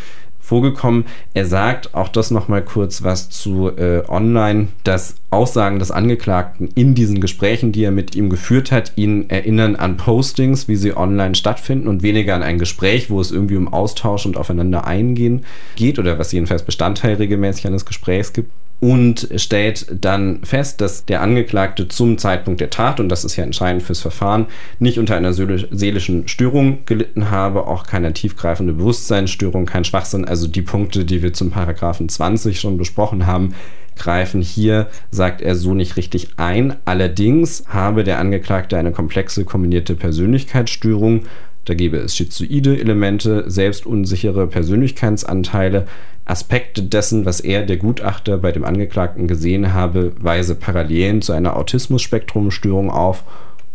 vorgekommen. 0.49 1.05
Er 1.35 1.45
sagt 1.45 1.95
auch 1.95 2.09
das 2.09 2.31
nochmal 2.31 2.63
kurz 2.63 3.03
was 3.03 3.29
zu 3.29 3.69
äh, 3.69 4.03
online, 4.09 4.69
dass 4.83 5.17
Aussagen 5.31 5.79
des 5.79 5.91
Angeklagten 5.91 6.69
in 6.75 6.95
diesen 6.95 7.21
Gesprächen, 7.21 7.71
die 7.71 7.85
er 7.85 7.91
mit 7.91 8.17
ihm 8.17 8.31
geführt 8.31 8.73
hat, 8.73 8.93
ihn 8.97 9.29
erinnern 9.29 9.77
an 9.77 9.99
Postings, 9.99 10.67
wie 10.67 10.77
sie 10.77 10.97
online 10.97 11.35
stattfinden 11.35 11.87
und 11.87 12.03
weniger 12.03 12.35
an 12.35 12.43
ein 12.43 12.59
Gespräch, 12.59 13.11
wo 13.11 13.21
es 13.21 13.31
irgendwie 13.31 13.57
um 13.57 13.73
Austausch 13.73 14.25
und 14.25 14.39
aufeinander 14.39 14.87
eingehen 14.87 15.45
geht 15.77 15.99
oder 15.99 16.19
was 16.19 16.33
jedenfalls 16.33 16.63
Bestandteil 16.63 17.15
regelmäßig 17.15 17.67
eines 17.67 17.85
Gesprächs 17.85 18.33
gibt 18.33 18.51
und 18.81 19.29
stellt 19.37 19.87
dann 20.01 20.45
fest, 20.45 20.81
dass 20.81 21.05
der 21.05 21.21
Angeklagte 21.21 21.89
zum 21.89 22.17
Zeitpunkt 22.17 22.61
der 22.61 22.71
Tat, 22.71 23.01
und 23.01 23.09
das 23.09 23.25
ist 23.25 23.37
ja 23.37 23.45
entscheidend 23.45 23.83
fürs 23.83 24.01
Verfahren, 24.01 24.47
nicht 24.79 24.99
unter 24.99 25.17
einer 25.17 25.33
seelischen 25.33 26.29
Störung 26.29 26.79
gelitten 26.87 27.31
habe, 27.31 27.67
auch 27.67 27.85
keine 27.85 28.13
tiefgreifende 28.13 28.73
Bewusstseinsstörung, 28.75 29.67
kein 29.67 29.85
Schwachsinn. 29.85 30.25
Also 30.25 30.47
die 30.47 30.63
Punkte, 30.63 31.05
die 31.05 31.23
wir 31.23 31.33
zum 31.33 31.51
Paragraphen 31.51 32.09
20 32.09 32.61
schon 32.61 32.79
besprochen 32.79 33.27
haben, 33.27 33.55
greifen 33.97 34.41
hier, 34.43 34.87
sagt 35.11 35.41
er 35.41 35.57
so 35.57 35.75
nicht 35.75 35.97
richtig 35.97 36.29
ein. 36.37 36.77
Allerdings 36.85 37.65
habe 37.67 38.05
der 38.05 38.21
Angeklagte 38.21 38.77
eine 38.77 38.93
komplexe 38.93 39.45
kombinierte 39.45 39.97
Persönlichkeitsstörung. 39.97 41.23
Da 41.65 41.75
gäbe 41.75 41.99
es 41.99 42.17
schizoide 42.17 42.79
Elemente, 42.79 43.51
selbstunsichere 43.51 44.47
Persönlichkeitsanteile, 44.47 45.87
Aspekte 46.29 46.83
dessen, 46.83 47.25
was 47.25 47.41
er, 47.41 47.65
der 47.65 47.79
Gutachter, 47.79 48.39
bei 48.39 48.53
dem 48.53 48.65
Angeklagten 48.65 49.27
gesehen 49.27 49.73
habe, 49.73 50.13
weise 50.21 50.55
Parallelen 50.55 51.23
zu 51.23 51.33
einer 51.33 51.57
Autismus-Spektrum-Störung 51.57 52.91
auf, 52.91 53.25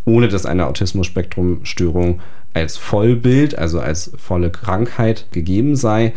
ohne 0.05 0.27
dass 0.27 0.45
eine 0.45 0.67
Autismus-Spektrum-Störung 0.67 2.21
als 2.53 2.77
Vollbild, 2.77 3.57
also 3.57 3.79
als 3.79 4.11
volle 4.17 4.51
Krankheit 4.51 5.25
gegeben 5.31 5.75
sei. 5.75 6.13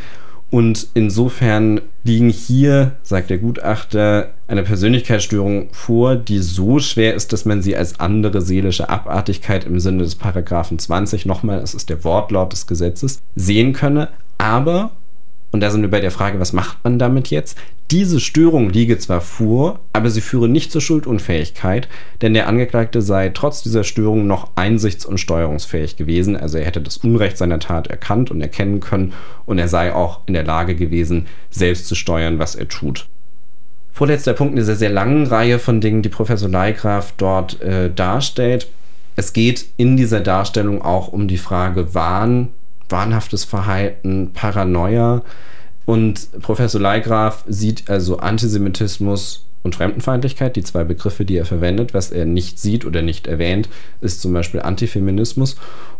Und 0.50 0.88
insofern 0.94 1.80
liegen 2.04 2.28
hier, 2.28 2.92
sagt 3.02 3.30
der 3.30 3.38
Gutachter, 3.38 4.34
eine 4.46 4.62
Persönlichkeitsstörung 4.62 5.68
vor, 5.72 6.16
die 6.16 6.38
so 6.38 6.78
schwer 6.78 7.14
ist, 7.14 7.32
dass 7.32 7.46
man 7.46 7.62
sie 7.62 7.76
als 7.76 7.98
andere 7.98 8.42
seelische 8.42 8.88
Abartigkeit 8.88 9.64
im 9.64 9.80
Sinne 9.80 10.04
des 10.04 10.14
Paragraphen 10.14 10.78
20, 10.78 11.26
nochmal, 11.26 11.60
das 11.60 11.74
ist 11.74 11.88
der 11.88 12.04
Wortlaut 12.04 12.52
des 12.52 12.66
Gesetzes, 12.66 13.20
sehen 13.34 13.72
könne. 13.72 14.08
Aber 14.38 14.92
und 15.56 15.60
da 15.60 15.70
sind 15.70 15.80
wir 15.80 15.90
bei 15.90 16.02
der 16.02 16.10
Frage, 16.10 16.38
was 16.38 16.52
macht 16.52 16.84
man 16.84 16.98
damit 16.98 17.30
jetzt? 17.30 17.56
Diese 17.90 18.20
Störung 18.20 18.68
liege 18.68 18.98
zwar 18.98 19.22
vor, 19.22 19.80
aber 19.94 20.10
sie 20.10 20.20
führe 20.20 20.50
nicht 20.50 20.70
zur 20.70 20.82
Schuldunfähigkeit, 20.82 21.88
denn 22.20 22.34
der 22.34 22.46
Angeklagte 22.46 23.00
sei 23.00 23.30
trotz 23.30 23.62
dieser 23.62 23.82
Störung 23.82 24.26
noch 24.26 24.50
einsichts- 24.54 25.06
und 25.06 25.16
steuerungsfähig 25.16 25.96
gewesen. 25.96 26.36
Also 26.36 26.58
er 26.58 26.66
hätte 26.66 26.82
das 26.82 26.98
Unrecht 26.98 27.38
seiner 27.38 27.58
Tat 27.58 27.86
erkannt 27.86 28.30
und 28.30 28.42
erkennen 28.42 28.80
können 28.80 29.14
und 29.46 29.58
er 29.58 29.68
sei 29.68 29.94
auch 29.94 30.20
in 30.26 30.34
der 30.34 30.44
Lage 30.44 30.74
gewesen, 30.74 31.24
selbst 31.48 31.86
zu 31.86 31.94
steuern, 31.94 32.38
was 32.38 32.54
er 32.54 32.68
tut. 32.68 33.06
Vorletzter 33.92 34.34
Punkt 34.34 34.52
in 34.52 34.58
dieser 34.58 34.76
sehr 34.76 34.90
langen 34.90 35.26
Reihe 35.26 35.58
von 35.58 35.80
Dingen, 35.80 36.02
die 36.02 36.10
Professor 36.10 36.50
Leigraf 36.50 37.14
dort 37.16 37.62
äh, 37.62 37.90
darstellt. 37.90 38.68
Es 39.16 39.32
geht 39.32 39.64
in 39.78 39.96
dieser 39.96 40.20
Darstellung 40.20 40.82
auch 40.82 41.08
um 41.08 41.28
die 41.28 41.38
Frage 41.38 41.94
Wahn, 41.94 42.48
wahnhaftes 42.88 43.44
Verhalten, 43.44 44.32
Paranoia. 44.32 45.22
Und 45.84 46.40
Professor 46.42 46.80
Leigraf 46.80 47.44
sieht 47.46 47.88
also 47.88 48.18
Antisemitismus 48.18 49.46
und 49.62 49.74
Fremdenfeindlichkeit, 49.74 50.56
die 50.56 50.62
zwei 50.62 50.84
Begriffe, 50.84 51.24
die 51.24 51.36
er 51.36 51.44
verwendet. 51.44 51.94
Was 51.94 52.10
er 52.10 52.24
nicht 52.24 52.58
sieht 52.58 52.84
oder 52.84 53.02
nicht 53.02 53.26
erwähnt, 53.26 53.68
ist 54.00 54.20
zum 54.22 54.32
Beispiel 54.32 54.60
Antifeminismus. 54.60 55.56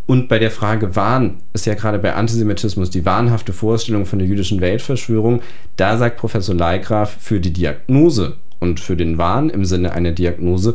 Und 0.06 0.28
bei 0.28 0.38
der 0.38 0.50
Frage 0.50 0.96
Wahn 0.96 1.38
ist 1.52 1.66
ja 1.66 1.74
gerade 1.74 1.98
bei 1.98 2.14
Antisemitismus 2.14 2.90
die 2.90 3.04
wahnhafte 3.04 3.52
Vorstellung 3.52 4.06
von 4.06 4.20
der 4.20 4.28
jüdischen 4.28 4.60
Weltverschwörung. 4.60 5.42
Da 5.76 5.98
sagt 5.98 6.18
Professor 6.18 6.54
Leigraf, 6.54 7.16
für 7.20 7.40
die 7.40 7.52
Diagnose 7.52 8.36
und 8.60 8.80
für 8.80 8.96
den 8.96 9.18
Wahn 9.18 9.50
im 9.50 9.64
Sinne 9.64 9.92
einer 9.92 10.12
Diagnose 10.12 10.74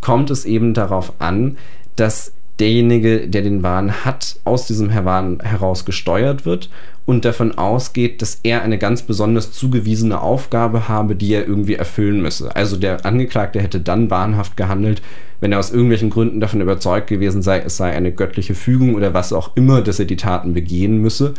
kommt 0.00 0.30
es 0.30 0.44
eben 0.44 0.74
darauf 0.74 1.14
an, 1.18 1.56
dass 1.96 2.32
derjenige, 2.58 3.28
der 3.28 3.42
den 3.42 3.62
Wahn 3.62 4.04
hat, 4.04 4.36
aus 4.44 4.66
diesem 4.66 4.92
Wahn 4.94 5.40
heraus 5.42 5.84
gesteuert 5.84 6.46
wird 6.46 6.70
und 7.04 7.24
davon 7.24 7.56
ausgeht, 7.56 8.22
dass 8.22 8.40
er 8.42 8.62
eine 8.62 8.78
ganz 8.78 9.02
besonders 9.02 9.52
zugewiesene 9.52 10.20
Aufgabe 10.20 10.88
habe, 10.88 11.16
die 11.16 11.32
er 11.32 11.46
irgendwie 11.46 11.74
erfüllen 11.74 12.22
müsse. 12.22 12.54
Also 12.54 12.76
der 12.76 13.04
Angeklagte 13.04 13.60
hätte 13.60 13.80
dann 13.80 14.10
wahnhaft 14.10 14.56
gehandelt, 14.56 15.02
wenn 15.40 15.52
er 15.52 15.58
aus 15.58 15.70
irgendwelchen 15.70 16.10
Gründen 16.10 16.40
davon 16.40 16.60
überzeugt 16.60 17.08
gewesen 17.08 17.42
sei, 17.42 17.60
es 17.60 17.76
sei 17.76 17.92
eine 17.92 18.12
göttliche 18.12 18.54
Fügung 18.54 18.94
oder 18.94 19.12
was 19.12 19.32
auch 19.32 19.54
immer, 19.54 19.82
dass 19.82 19.98
er 19.98 20.06
die 20.06 20.16
Taten 20.16 20.54
begehen 20.54 21.00
müsse. 21.00 21.34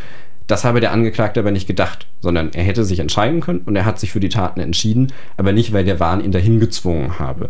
Das 0.45 0.63
habe 0.63 0.79
der 0.79 0.93
Angeklagte 0.93 1.41
aber 1.41 1.51
nicht 1.51 1.67
gedacht, 1.67 2.07
sondern 2.21 2.51
er 2.53 2.63
hätte 2.63 2.85
sich 2.85 2.99
entscheiden 2.99 3.41
können 3.41 3.63
und 3.65 3.75
er 3.75 3.85
hat 3.85 3.99
sich 3.99 4.11
für 4.11 4.21
die 4.21 4.29
Taten 4.29 4.61
entschieden, 4.61 5.11
aber 5.35 5.51
nicht, 5.51 5.73
weil 5.73 5.83
der 5.83 5.99
Wahn 5.99 6.23
ihn 6.23 6.31
dahin 6.31 6.59
gezwungen 6.59 7.19
habe. 7.19 7.49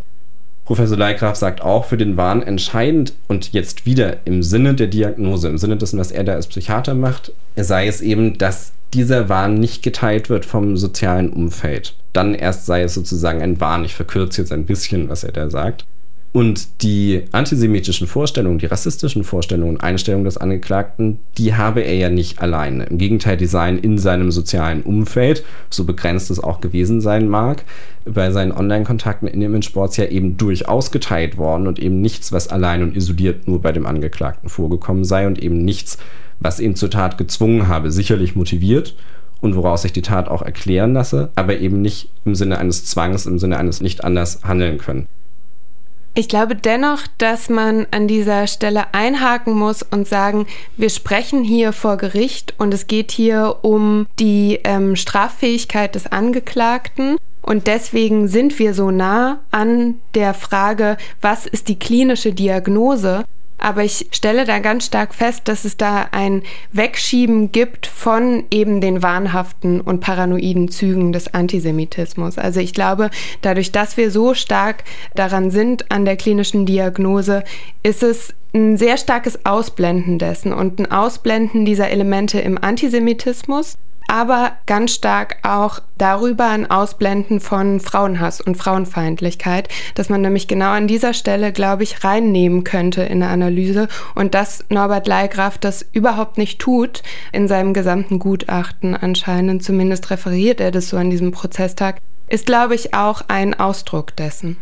Professor 0.67 0.97
Leigraf 0.97 1.37
sagt 1.37 1.61
auch, 1.61 1.85
für 1.85 1.95
den 1.95 2.17
Wahn 2.17 2.43
entscheidend 2.43 3.13
und 3.29 3.53
jetzt 3.53 3.85
wieder 3.85 4.17
im 4.25 4.43
Sinne 4.43 4.73
der 4.73 4.87
Diagnose, 4.87 5.47
im 5.47 5.57
Sinne 5.57 5.77
dessen, 5.77 5.97
was 5.97 6.11
er 6.11 6.25
da 6.25 6.33
als 6.33 6.47
Psychiater 6.47 6.93
macht, 6.93 7.31
sei 7.55 7.87
es 7.87 8.01
eben, 8.01 8.37
dass 8.37 8.73
dieser 8.93 9.29
Wahn 9.29 9.53
nicht 9.53 9.81
geteilt 9.81 10.29
wird 10.29 10.45
vom 10.45 10.75
sozialen 10.75 11.29
Umfeld. 11.29 11.95
Dann 12.11 12.35
erst 12.35 12.65
sei 12.65 12.83
es 12.83 12.95
sozusagen 12.95 13.41
ein 13.41 13.61
Wahn. 13.61 13.85
Ich 13.85 13.95
verkürze 13.95 14.41
jetzt 14.41 14.51
ein 14.51 14.65
bisschen, 14.65 15.07
was 15.07 15.23
er 15.23 15.31
da 15.31 15.49
sagt. 15.49 15.85
Und 16.33 16.83
die 16.83 17.23
antisemitischen 17.31 18.05
Vorstellungen, 18.05 18.59
die 18.59 18.65
rassistischen 18.65 19.23
Vorstellungen 19.23 19.71
und 19.75 19.81
Einstellungen 19.81 20.25
des 20.25 20.37
Angeklagten, 20.37 21.19
die 21.37 21.55
habe 21.55 21.81
er 21.81 21.95
ja 21.95 22.09
nicht 22.09 22.41
alleine. 22.41 22.83
Im 22.85 22.97
Gegenteil, 22.97 23.37
die 23.37 23.45
seien 23.45 23.79
in 23.79 23.97
seinem 23.97 24.31
sozialen 24.31 24.83
Umfeld, 24.83 25.43
so 25.69 25.83
begrenzt 25.85 26.29
es 26.29 26.39
auch 26.39 26.61
gewesen 26.61 27.01
sein 27.01 27.27
mag, 27.27 27.63
bei 28.05 28.29
seinen 28.31 28.51
Online-Kontakten 28.51 29.27
in 29.27 29.39
dem 29.39 29.61
Sports 29.61 29.97
ja 29.97 30.05
eben 30.05 30.37
durchaus 30.37 30.91
geteilt 30.91 31.37
worden 31.37 31.65
und 31.65 31.79
eben 31.79 32.01
nichts, 32.01 32.31
was 32.31 32.49
allein 32.49 32.83
und 32.83 32.95
isoliert 32.95 33.47
nur 33.47 33.61
bei 33.61 33.71
dem 33.71 33.87
Angeklagten 33.87 34.49
vorgekommen 34.49 35.05
sei 35.05 35.25
und 35.27 35.41
eben 35.41 35.63
nichts, 35.63 35.97
was 36.39 36.59
ihn 36.59 36.75
zur 36.75 36.91
Tat 36.91 37.17
gezwungen 37.17 37.67
habe, 37.67 37.89
sicherlich 37.91 38.35
motiviert 38.35 38.95
und 39.41 39.55
woraus 39.55 39.83
sich 39.83 39.93
die 39.93 40.01
Tat 40.01 40.27
auch 40.27 40.41
erklären 40.41 40.93
lasse, 40.93 41.29
aber 41.35 41.57
eben 41.57 41.81
nicht 41.81 42.09
im 42.25 42.35
Sinne 42.35 42.57
eines 42.59 42.85
Zwangs, 42.85 43.25
im 43.25 43.39
Sinne 43.39 43.57
eines 43.57 43.81
nicht 43.81 44.03
anders 44.03 44.41
handeln 44.43 44.77
können. 44.77 45.07
Ich 46.17 46.27
glaube 46.27 46.55
dennoch, 46.55 47.01
dass 47.19 47.47
man 47.47 47.85
an 47.91 48.07
dieser 48.07 48.47
Stelle 48.47 48.91
einhaken 48.91 49.53
muss 49.53 49.83
und 49.83 50.07
sagen, 50.07 50.47
wir 50.75 50.89
sprechen 50.89 51.43
hier 51.43 51.73
vor 51.73 51.97
Gericht 51.97 52.55
und 52.57 52.73
es 52.73 52.87
geht 52.87 53.11
hier 53.11 53.57
um 53.61 54.07
die 54.17 54.59
ähm, 54.63 54.95
Straffähigkeit 54.95 55.93
des 55.93 56.07
Angeklagten. 56.07 57.17
Und 57.43 57.67
deswegen 57.67 58.27
sind 58.27 58.57
wir 58.57 58.73
so 58.73 58.89
nah 58.89 59.41
an 59.51 59.99
der 60.15 60.33
Frage, 60.33 60.97
was 61.21 61.45
ist 61.45 61.67
die 61.67 61.77
klinische 61.77 62.33
Diagnose? 62.33 63.23
Aber 63.57 63.83
ich 63.83 64.07
stelle 64.11 64.45
da 64.45 64.59
ganz 64.59 64.85
stark 64.85 65.15
fest, 65.15 65.41
dass 65.45 65.65
es 65.65 65.77
da 65.77 66.07
ein 66.11 66.43
Wegschieben 66.71 67.51
gibt 67.51 67.87
von 67.87 68.45
eben 68.51 68.81
den 68.81 69.01
wahnhaften 69.01 69.81
und 69.81 69.99
paranoiden 69.99 70.69
Zügen 70.69 71.11
des 71.11 71.33
Antisemitismus. 71.33 72.37
Also 72.37 72.59
ich 72.59 72.73
glaube, 72.73 73.09
dadurch, 73.41 73.71
dass 73.71 73.97
wir 73.97 74.11
so 74.11 74.33
stark 74.33 74.83
daran 75.15 75.51
sind 75.51 75.91
an 75.91 76.05
der 76.05 76.17
klinischen 76.17 76.65
Diagnose, 76.65 77.43
ist 77.83 78.03
es 78.03 78.33
ein 78.53 78.77
sehr 78.77 78.97
starkes 78.97 79.45
Ausblenden 79.45 80.19
dessen 80.19 80.53
und 80.53 80.79
ein 80.79 80.91
Ausblenden 80.91 81.65
dieser 81.65 81.89
Elemente 81.89 82.39
im 82.39 82.57
Antisemitismus 82.61 83.77
aber 84.07 84.53
ganz 84.65 84.93
stark 84.93 85.37
auch 85.43 85.79
darüber 85.97 86.47
ein 86.47 86.69
Ausblenden 86.69 87.39
von 87.39 87.79
Frauenhass 87.79 88.41
und 88.41 88.55
Frauenfeindlichkeit, 88.55 89.69
dass 89.95 90.09
man 90.09 90.21
nämlich 90.21 90.47
genau 90.47 90.71
an 90.71 90.87
dieser 90.87 91.13
Stelle, 91.13 91.51
glaube 91.51 91.83
ich, 91.83 92.03
reinnehmen 92.03 92.63
könnte 92.63 93.03
in 93.03 93.21
eine 93.23 93.31
Analyse 93.31 93.87
und 94.15 94.33
dass 94.33 94.65
Norbert 94.69 95.07
Leigraf 95.07 95.57
das 95.57 95.85
überhaupt 95.91 96.37
nicht 96.37 96.59
tut 96.59 97.03
in 97.31 97.47
seinem 97.47 97.73
gesamten 97.73 98.19
Gutachten 98.19 98.95
anscheinend, 98.95 99.63
zumindest 99.63 100.09
referiert 100.09 100.61
er 100.61 100.71
das 100.71 100.89
so 100.89 100.97
an 100.97 101.09
diesem 101.09 101.31
Prozesstag, 101.31 101.99
ist, 102.29 102.45
glaube 102.45 102.75
ich, 102.75 102.93
auch 102.93 103.21
ein 103.27 103.53
Ausdruck 103.53 104.15
dessen. 104.15 104.57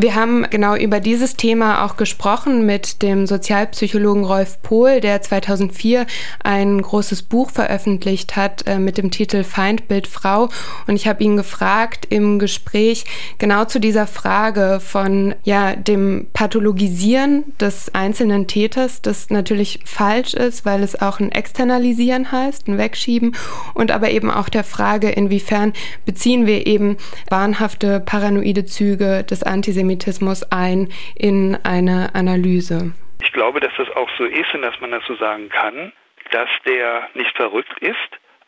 Wir 0.00 0.14
haben 0.14 0.46
genau 0.48 0.76
über 0.76 1.00
dieses 1.00 1.34
Thema 1.34 1.84
auch 1.84 1.96
gesprochen 1.96 2.64
mit 2.64 3.02
dem 3.02 3.26
Sozialpsychologen 3.26 4.22
Rolf 4.22 4.62
Pohl, 4.62 5.00
der 5.00 5.22
2004 5.22 6.06
ein 6.40 6.80
großes 6.80 7.22
Buch 7.22 7.50
veröffentlicht 7.50 8.36
hat 8.36 8.64
äh, 8.68 8.78
mit 8.78 8.96
dem 8.96 9.10
Titel 9.10 9.42
Feindbild 9.42 10.06
Frau. 10.06 10.50
Und 10.86 10.94
ich 10.94 11.08
habe 11.08 11.24
ihn 11.24 11.36
gefragt 11.36 12.06
im 12.10 12.38
Gespräch 12.38 13.06
genau 13.38 13.64
zu 13.64 13.80
dieser 13.80 14.06
Frage 14.06 14.78
von 14.80 15.34
ja, 15.42 15.74
dem 15.74 16.28
Pathologisieren 16.32 17.42
des 17.58 17.92
einzelnen 17.92 18.46
Täters, 18.46 19.02
das 19.02 19.30
natürlich 19.30 19.80
falsch 19.84 20.32
ist, 20.34 20.64
weil 20.64 20.84
es 20.84 21.02
auch 21.02 21.18
ein 21.18 21.32
Externalisieren 21.32 22.30
heißt, 22.30 22.68
ein 22.68 22.78
Wegschieben. 22.78 23.34
Und 23.74 23.90
aber 23.90 24.10
eben 24.12 24.30
auch 24.30 24.48
der 24.48 24.62
Frage, 24.62 25.10
inwiefern 25.10 25.72
beziehen 26.06 26.46
wir 26.46 26.68
eben 26.68 26.98
wahnhafte 27.28 27.98
paranoide 27.98 28.64
Züge 28.64 29.24
des 29.24 29.42
Antisemitismus 29.42 29.87
Antisemitismus 29.88 30.44
ein 30.52 30.92
in 31.16 31.56
eine 31.64 32.14
Analyse? 32.14 32.92
Ich 33.22 33.32
glaube, 33.32 33.60
dass 33.60 33.72
das 33.76 33.88
auch 33.96 34.08
so 34.18 34.24
ist 34.24 34.52
und 34.54 34.62
dass 34.62 34.78
man 34.80 34.90
das 34.90 35.04
so 35.06 35.16
sagen 35.16 35.48
kann, 35.48 35.92
dass 36.30 36.48
der 36.66 37.08
nicht 37.14 37.34
verrückt 37.36 37.78
ist, 37.80 37.96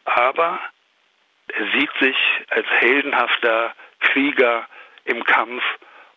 aber 0.05 0.59
er 1.49 1.67
sieht 1.79 1.91
sich 2.01 2.17
als 2.51 2.67
heldenhafter 2.79 3.75
Krieger 4.01 4.67
im 5.05 5.25
Kampf 5.25 5.63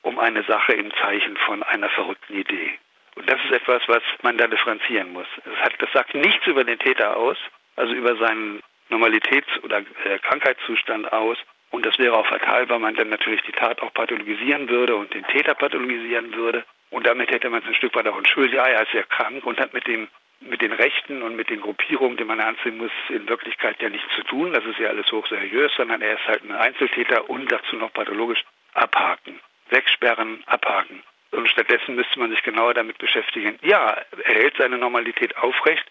um 0.02 0.20
eine 0.20 0.44
Sache 0.44 0.74
im 0.74 0.92
Zeichen 1.02 1.38
von 1.38 1.64
einer 1.64 1.90
verrückten 1.90 2.36
Idee. 2.36 2.72
Und 3.16 3.30
das 3.30 3.40
ist 3.46 3.54
etwas, 3.54 3.82
was 3.88 4.04
man 4.22 4.38
da 4.38 4.48
differenzieren 4.48 5.14
muss. 5.14 5.28
Das, 5.46 5.56
hat, 5.60 5.74
das 5.80 5.92
sagt 5.94 6.14
nichts 6.14 6.46
über 6.46 6.64
den 6.64 6.80
Täter 6.80 7.16
aus, 7.16 7.38
also 7.78 7.94
über 7.94 8.16
seinen 8.18 8.62
Normalitäts- 8.90 9.60
oder 9.64 9.80
äh, 10.04 10.20
Krankheitszustand 10.20 11.12
aus, 11.14 11.38
und 11.74 11.88
das 11.88 11.98
wäre 11.98 12.16
auch 12.16 12.28
fatal, 12.28 12.70
weil 12.70 12.78
man 12.78 12.94
dann 12.94 13.10
natürlich 13.10 13.42
die 13.42 13.52
Tat 13.52 13.82
auch 13.82 13.92
pathologisieren 13.96 14.70
würde 14.70 14.96
und 14.96 15.12
den 15.12 15.26
Täter 15.26 15.56
pathologisieren 15.56 16.36
würde. 16.36 16.64
Und 16.92 17.08
damit 17.08 17.32
hätte 17.32 17.50
man 17.50 17.64
es 17.64 17.68
ein 17.68 17.74
Stück 17.74 17.96
weit 17.96 18.08
auch 18.08 18.16
entschuldigt, 18.16 18.54
ja, 18.54 18.68
er 18.68 18.84
ist 18.84 18.94
ja 18.94 19.02
krank 19.02 19.44
und 19.44 19.60
hat 19.60 19.74
mit 19.74 19.88
dem 19.88 20.08
mit 20.40 20.62
den 20.62 20.72
Rechten 20.72 21.24
und 21.24 21.36
mit 21.36 21.50
den 21.50 21.62
Gruppierungen, 21.62 22.18
die 22.18 22.26
man 22.26 22.38
nehmen 22.38 22.78
muss, 22.78 22.92
in 23.10 23.28
Wirklichkeit 23.28 23.82
ja 23.82 23.90
nichts 23.90 24.14
zu 24.14 24.22
tun. 24.24 24.54
Das 24.54 24.64
ist 24.66 24.78
ja 24.78 24.90
alles 24.90 25.12
hochseriös, 25.12 25.72
sondern 25.76 26.02
er 26.02 26.14
ist 26.14 26.28
halt 26.28 26.44
ein 26.44 26.52
Einzeltäter 26.52 27.28
und 27.28 27.52
dazu 27.52 27.76
noch 27.76 27.92
pathologisch 27.92 28.44
abhaken. 28.74 29.40
Wegsperren, 29.70 30.44
abhaken. 30.46 31.02
Und 31.32 31.50
stattdessen 31.50 31.96
müsste 31.96 32.20
man 32.20 32.30
sich 32.30 32.44
genauer 32.44 32.76
damit 32.76 33.00
beschäftigen. 33.00 33.58
Ja, 33.64 33.98
er 34.26 34.36
hält 34.36 34.58
seine 34.58 34.78
Normalität 34.78 35.36
aufrecht 35.38 35.90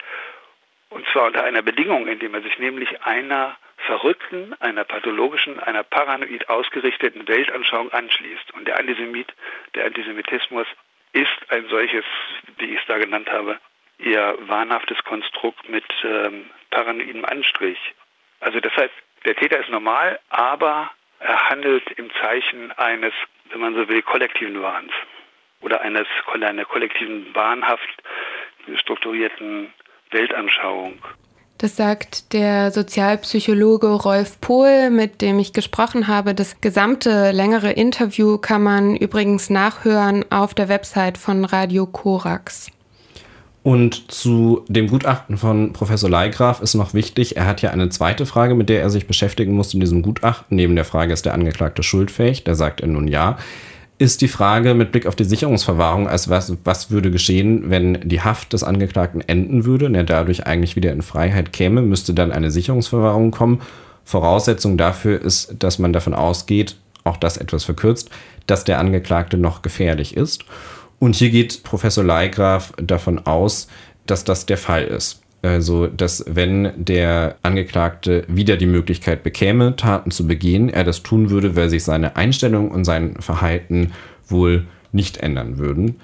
und 0.91 1.07
zwar 1.09 1.27
unter 1.27 1.43
einer 1.43 1.63
Bedingung, 1.63 2.07
indem 2.07 2.35
er 2.35 2.43
sich 2.43 2.59
nämlich 2.59 3.03
einer 3.03 3.57
verrückten, 3.87 4.55
einer 4.61 4.85
pathologischen, 4.85 5.61
einer 5.61 5.83
paranoid 5.83 6.49
ausgerichteten 6.49 7.27
Weltanschauung 7.27 7.93
anschließt. 7.93 8.53
Und 8.55 8.67
der 8.67 8.79
Antisemit, 8.79 9.33
der 9.75 9.87
Antisemitismus 9.87 10.67
ist 11.13 11.51
ein 11.51 11.69
solches, 11.69 12.05
wie 12.59 12.67
ich 12.67 12.81
es 12.81 12.87
da 12.87 12.99
genannt 12.99 13.31
habe, 13.31 13.59
eher 13.99 14.37
wahnhaftes 14.49 15.03
Konstrukt 15.05 15.69
mit 15.69 15.85
ähm, 16.05 16.51
paranoidem 16.71 17.25
Anstrich. 17.25 17.79
Also 18.41 18.61
das 18.61 18.75
heißt, 18.77 18.95
der 19.25 19.37
Täter 19.37 19.61
ist 19.61 19.69
normal, 19.69 20.19
aber 20.31 20.91
er 21.21 21.51
handelt 21.51 21.89
im 21.93 22.11
Zeichen 22.21 22.73
eines, 22.73 23.13
wenn 23.51 23.61
man 23.61 23.75
so 23.75 23.89
will, 23.89 24.03
kollektiven 24.03 24.61
Wahns 24.61 24.93
oder 25.61 25.81
eines, 25.81 26.07
einer 26.33 26.65
kollektiven, 26.65 27.33
wahnhaft 27.35 27.89
strukturierten 28.77 29.73
Weltanschauung. 30.11 31.01
Das 31.63 31.77
sagt 31.77 32.33
der 32.33 32.73
Sozialpsychologe 32.73 33.87
Rolf 33.87 34.41
Pohl, 34.41 34.91
mit 34.91 35.21
dem 35.23 35.39
ich 35.39 35.53
gesprochen 35.53 36.09
habe. 36.09 36.35
Das 36.35 36.61
gesamte 36.61 37.31
längere 37.31 37.71
Interview 37.71 38.37
kann 38.37 38.65
man 38.65 38.97
übrigens 38.97 39.49
nachhören 39.49 40.25
auf 40.33 40.55
der 40.55 40.69
Website 40.69 41.17
von 41.17 41.45
Radio 41.45 41.87
Korax. 41.87 42.67
Und 43.63 44.11
zu 44.11 44.65
dem 44.67 44.89
Gutachten 44.89 45.39
von 45.39 45.73
Professor 45.73 46.11
Leigraf 46.11 46.61
ist 46.61 46.75
noch 46.75 46.95
wichtig, 46.95 47.37
er 47.37 47.47
hat 47.47 47.63
ja 47.63 47.71
eine 47.71 47.91
zweite 47.91 48.27
Frage, 48.27 48.57
mit 48.57 48.69
der 48.69 48.83
er 48.83 48.91
sich 48.91 49.07
beschäftigen 49.07 49.53
muss 49.53 49.73
in 49.73 49.79
diesem 49.79 50.03
Gutachten. 50.03 50.57
Neben 50.57 50.75
der 50.75 50.85
Frage, 50.85 51.13
ist 51.13 51.27
der 51.27 51.35
Angeklagte 51.35 51.85
schuldfähig? 51.85 52.43
Da 52.43 52.57
sagt 52.57 52.81
er 52.81 52.89
nun 52.89 53.07
ja. 53.07 53.39
Ist 54.03 54.21
die 54.21 54.27
Frage 54.27 54.75
mit 54.75 54.91
Blick 54.91 55.07
auf 55.07 55.15
die 55.15 55.23
Sicherungsverwahrung, 55.23 56.09
also 56.09 56.29
was, 56.29 56.53
was 56.65 56.91
würde 56.91 57.13
geschehen, 57.13 57.71
wenn 57.71 58.01
die 58.03 58.21
Haft 58.21 58.53
des 58.53 58.65
Angeklagten 58.65 59.21
enden 59.21 59.65
würde 59.65 59.87
und 59.87 59.95
er 59.95 60.03
dadurch 60.03 60.45
eigentlich 60.45 60.75
wieder 60.75 60.91
in 60.91 61.03
Freiheit 61.03 61.53
käme, 61.53 61.83
müsste 61.83 62.13
dann 62.13 62.33
eine 62.33 62.51
Sicherungsverwahrung 62.51 63.31
kommen. 63.31 63.61
Voraussetzung 64.03 64.77
dafür 64.77 65.23
ist, 65.23 65.55
dass 65.61 65.79
man 65.79 65.93
davon 65.93 66.15
ausgeht, 66.15 66.75
auch 67.05 67.17
das 67.17 67.37
etwas 67.37 67.63
verkürzt, 67.63 68.11
dass 68.49 68.65
der 68.65 68.81
Angeklagte 68.81 69.39
noch 69.39 69.63
gefährlich 69.63 70.17
ist. 70.17 70.47
Und 70.99 71.15
hier 71.15 71.31
geht 71.31 71.63
Professor 71.63 72.03
Leigraf 72.03 72.73
davon 72.79 73.25
aus, 73.25 73.69
dass 74.07 74.25
das 74.25 74.47
der 74.47 74.59
Fall 74.59 74.83
ist. 74.83 75.22
Also, 75.43 75.89
dass 75.89 76.25
wenn 76.29 76.73
der 76.77 77.37
Angeklagte 77.43 78.25
wieder 78.29 78.57
die 78.57 78.67
Möglichkeit 78.67 79.25
bekäme, 79.25 79.75
Taten 79.75 80.13
zu 80.13 80.27
begehen, 80.27 80.69
er 80.69 80.85
das 80.85 81.03
tun 81.03 81.31
würde, 81.31 81.57
weil 81.57 81.69
sich 81.69 81.83
seine 81.83 82.17
Einstellung 82.17 82.71
und 82.71 82.85
sein 82.85 83.17
Verhalten 83.19 83.93
wohl 84.29 84.67
nicht 84.93 85.17
ändern 85.17 85.59
würden. 85.59 85.97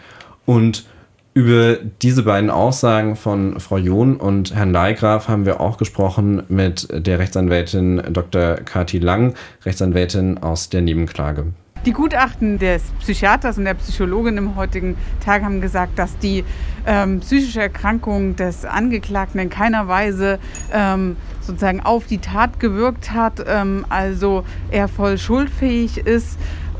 Und 0.44 0.86
über 1.34 1.76
diese 2.02 2.24
beiden 2.24 2.50
Aussagen 2.50 3.14
von 3.14 3.60
Frau 3.60 3.78
John 3.78 4.16
und 4.16 4.56
Herrn 4.56 4.72
Leigraf 4.72 5.28
haben 5.28 5.46
wir 5.46 5.60
auch 5.60 5.76
gesprochen 5.76 6.42
mit 6.48 6.88
der 6.90 7.20
Rechtsanwältin 7.20 8.02
Dr. 8.12 8.56
Kati 8.56 8.98
Lang, 8.98 9.34
Rechtsanwältin 9.64 10.38
aus 10.38 10.68
der 10.68 10.80
Nebenklage. 10.80 11.52
Die 11.86 11.92
Gutachten 11.92 12.58
des 12.58 12.82
Psychiaters 12.98 13.56
und 13.56 13.64
der 13.64 13.74
Psychologin 13.74 14.36
im 14.36 14.56
heutigen 14.56 14.96
Tag 15.24 15.42
haben 15.42 15.60
gesagt, 15.60 15.98
dass 15.98 16.18
die 16.18 16.44
ähm, 16.86 17.20
psychische 17.20 17.60
Erkrankung 17.60 18.34
des 18.34 18.64
Angeklagten 18.64 19.40
in 19.40 19.48
keiner 19.48 19.86
Weise 19.86 20.40
ähm, 20.72 21.16
sozusagen 21.40 21.80
auf 21.80 22.06
die 22.06 22.18
Tat 22.18 22.58
gewirkt 22.58 23.12
hat, 23.12 23.44
ähm, 23.46 23.86
also 23.88 24.44
er 24.70 24.88
voll 24.88 25.18
schuldfähig 25.18 25.98
ist 25.98 26.38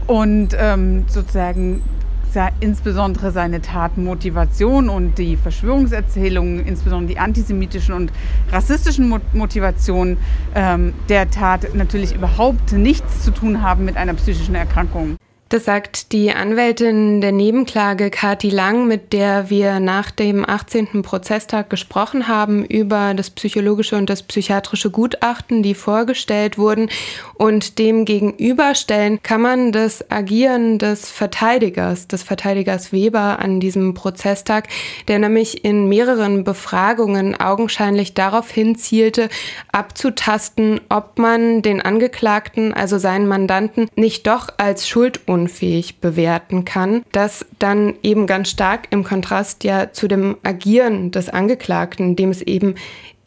und 0.09 0.57
ähm, 0.59 1.05
sozusagen 1.09 1.83
insbesondere 2.61 3.31
seine 3.31 3.61
Tatenmotivation 3.61 4.88
und 4.88 5.19
die 5.19 5.37
Verschwörungserzählungen, 5.37 6.64
insbesondere 6.67 7.14
die 7.14 7.19
antisemitischen 7.19 7.95
und 7.95 8.12
rassistischen 8.51 9.12
Motivationen 9.33 10.19
ähm, 10.55 10.95
der 11.09 11.31
Tat 11.31 11.75
natürlich 11.75 12.14
überhaupt 12.14 12.73
nichts 12.73 13.23
zu 13.23 13.31
tun 13.31 13.62
haben 13.62 13.85
mit 13.85 13.97
einer 13.97 14.14
psychischen 14.14 14.55
Erkrankung. 14.55 15.17
Das 15.51 15.65
sagt 15.65 16.13
die 16.13 16.31
Anwältin 16.31 17.23
der 17.23 17.33
Nebenklage 17.33 18.11
Kati 18.11 18.51
Lang, 18.51 18.87
mit 18.87 19.15
der 19.15 19.49
wir 19.49 19.81
nach 19.81 20.11
dem 20.11 20.47
18. 20.47 21.01
Prozesstag 21.01 21.71
gesprochen 21.71 22.29
haben 22.29 22.67
über 22.67 23.15
das 23.15 23.31
psychologische 23.31 23.97
und 23.97 24.11
das 24.11 24.23
psychiatrische 24.23 24.91
Gutachten, 24.91 25.63
die 25.63 25.73
vorgestellt 25.73 26.59
wurden. 26.59 26.91
Und 27.33 27.79
dem 27.79 28.05
gegenüberstellen 28.05 29.23
kann 29.23 29.41
man 29.41 29.73
das 29.73 30.11
Agieren 30.11 30.79
des 30.79 31.11
Verteidigers, 31.11 32.09
des 32.09 32.23
Verteidigers 32.23 32.93
Weber 32.93 33.39
an 33.39 33.59
diesem 33.59 33.95
Prozesstag, 33.95 34.69
der 35.09 35.19
nämlich 35.19 35.65
in 35.65 35.89
mehreren 35.89 36.45
Befragungen 36.45 37.35
augenscheinlich 37.41 38.13
darauf 38.13 38.51
hinzielte, 38.51 39.31
abzutasten, 39.73 40.83
ob 40.91 41.19
man 41.19 41.63
den 41.63 41.81
Angeklagten, 41.81 42.75
also 42.75 42.99
seinen 42.99 43.27
Mandanten, 43.27 43.89
nicht 43.97 44.27
doch 44.27 44.49
als 44.59 44.87
Schuld 44.87 45.23
unfähig 45.38 46.01
bewerten 46.01 46.64
kann, 46.64 47.05
das 47.12 47.46
dann 47.59 47.94
eben 48.03 48.27
ganz 48.27 48.51
stark 48.51 48.88
im 48.90 49.05
Kontrast 49.05 49.64
ja 49.64 49.92
zu 49.92 50.09
dem 50.09 50.37
Agieren 50.42 51.11
des 51.11 51.29
Angeklagten, 51.29 52.16
dem 52.16 52.31
es 52.31 52.42
eben 52.42 52.74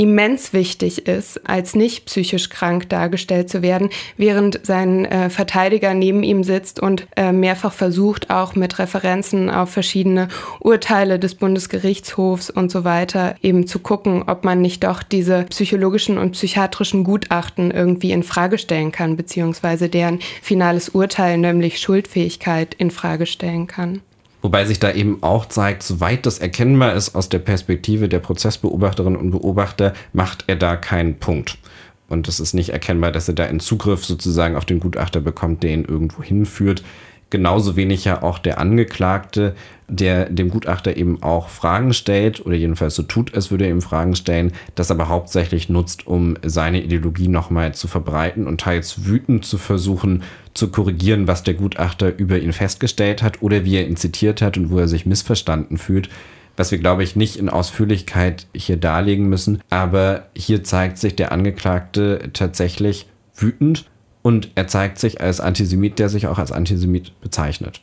immens 0.02 0.52
wichtig 0.52 1.08
ist, 1.08 1.48
als 1.48 1.76
nicht 1.76 2.08
psychisch 2.08 2.50
krank 2.50 2.90
dargestellt 2.90 3.52
zu 3.52 3.62
werden, 3.62 3.92
während 4.18 4.66
sein 4.66 5.06
äh, 5.06 5.30
Verteidiger 5.30 5.94
neben 5.94 6.24
ihm 6.24 6.44
sitzt 6.44 6.80
und 6.80 7.06
äh, 7.16 7.32
mehrfach 7.32 7.72
versucht, 7.72 8.32
auch 8.32 8.56
mit 8.56 8.80
Referenzen 8.80 9.52
auf 9.52 9.70
verschiedene 9.70 10.28
Urteile 10.60 11.20
des 11.20 11.36
Bundesgerichtshofs 11.36 12.50
und 12.50 12.72
so 12.72 12.84
weiter 12.84 13.36
eben 13.44 13.68
zu 13.68 13.78
gucken, 13.78 14.24
ob 14.26 14.44
man 14.44 14.60
nicht 14.60 14.84
doch 14.84 15.04
diese 15.04 15.44
psychologischen 15.44 16.18
und 16.18 16.32
psychiatrischen 16.32 17.04
Gutachten 17.04 17.70
irgendwie 17.70 18.12
in 18.12 18.24
Frage 18.24 18.58
stellen 18.58 18.92
kann, 18.92 19.16
beziehungsweise 19.18 19.88
deren 19.88 20.20
finales 20.42 20.90
Urteil, 20.90 21.38
nämlich 21.38 21.80
Schuldfähigkeit, 21.80 22.74
in 22.74 22.90
Frage 22.90 23.28
stellen 23.28 23.68
kann. 23.68 24.02
Wobei 24.42 24.66
sich 24.66 24.80
da 24.80 24.92
eben 24.92 25.22
auch 25.22 25.46
zeigt, 25.46 25.84
soweit 25.84 26.26
das 26.26 26.40
erkennbar 26.40 26.94
ist 26.94 27.16
aus 27.16 27.30
der 27.30 27.40
Perspektive 27.40 28.10
der 28.10 28.20
Prozessbeobachterinnen 28.20 29.20
und 29.20 29.32
Beobachter, 29.32 29.94
macht 30.14 30.46
er 30.48 30.56
da 30.56 30.76
keinen 30.76 31.20
Punkt. 31.20 31.58
Und 32.10 32.28
es 32.28 32.40
ist 32.40 32.54
nicht 32.54 32.70
erkennbar, 32.70 33.12
dass 33.12 33.28
er 33.28 33.36
da 33.36 33.46
einen 33.46 33.60
Zugriff 33.60 34.04
sozusagen 34.04 34.56
auf 34.56 34.66
den 34.66 34.80
Gutachter 34.80 35.22
bekommt, 35.22 35.64
der 35.64 35.72
ihn 35.72 35.86
irgendwo 35.86 36.24
hinführt. 36.24 36.84
Genauso 37.30 37.78
wenig 37.78 38.04
ja 38.04 38.24
auch 38.24 38.40
der 38.40 38.60
Angeklagte, 38.60 39.56
der 39.92 40.30
dem 40.30 40.50
Gutachter 40.50 40.96
eben 40.96 41.22
auch 41.22 41.50
Fragen 41.50 41.94
stellt, 41.94 42.46
oder 42.46 42.56
jedenfalls 42.56 42.96
so 42.96 43.04
tut, 43.04 43.36
als 43.36 43.52
würde 43.52 43.66
er 43.66 43.72
ihm 43.72 43.82
Fragen 43.82 44.16
stellen, 44.16 44.54
das 44.76 44.90
aber 44.90 45.10
hauptsächlich 45.10 45.70
nutzt, 45.70 46.08
um 46.08 46.36
seine 46.44 46.82
Ideologie 46.82 47.28
nochmal 47.28 47.76
zu 47.76 47.88
verbreiten 47.88 48.48
und 48.48 48.62
teils 48.62 49.06
wütend 49.06 49.46
zu 49.46 49.58
versuchen, 49.58 50.24
zu 50.54 50.70
korrigieren, 50.70 51.28
was 51.28 51.44
der 51.44 51.54
Gutachter 51.54 52.18
über 52.18 52.40
ihn 52.40 52.54
festgestellt 52.54 53.22
hat 53.22 53.42
oder 53.42 53.66
wie 53.66 53.76
er 53.76 53.88
ihn 53.88 53.98
zitiert 53.98 54.42
hat 54.42 54.58
und 54.58 54.72
wo 54.72 54.80
er 54.80 54.88
sich 54.88 55.06
missverstanden 55.06 55.78
fühlt 55.78 56.10
was 56.58 56.70
wir, 56.70 56.80
glaube 56.80 57.02
ich, 57.02 57.16
nicht 57.16 57.38
in 57.38 57.50
Ausführlichkeit 57.50 58.46
hier 58.54 58.78
darlegen 58.78 59.30
müssen. 59.30 59.62
Aber 59.70 60.28
hier 60.36 60.64
zeigt 60.64 60.98
sich 60.98 61.16
der 61.16 61.32
Angeklagte 61.32 62.30
tatsächlich 62.34 63.08
wütend 63.36 63.90
und 64.22 64.52
er 64.56 64.68
zeigt 64.68 65.00
sich 65.00 65.22
als 65.22 65.40
Antisemit, 65.40 65.98
der 65.98 66.10
sich 66.10 66.28
auch 66.28 66.38
als 66.38 66.52
Antisemit 66.52 67.20
bezeichnet. 67.22 67.82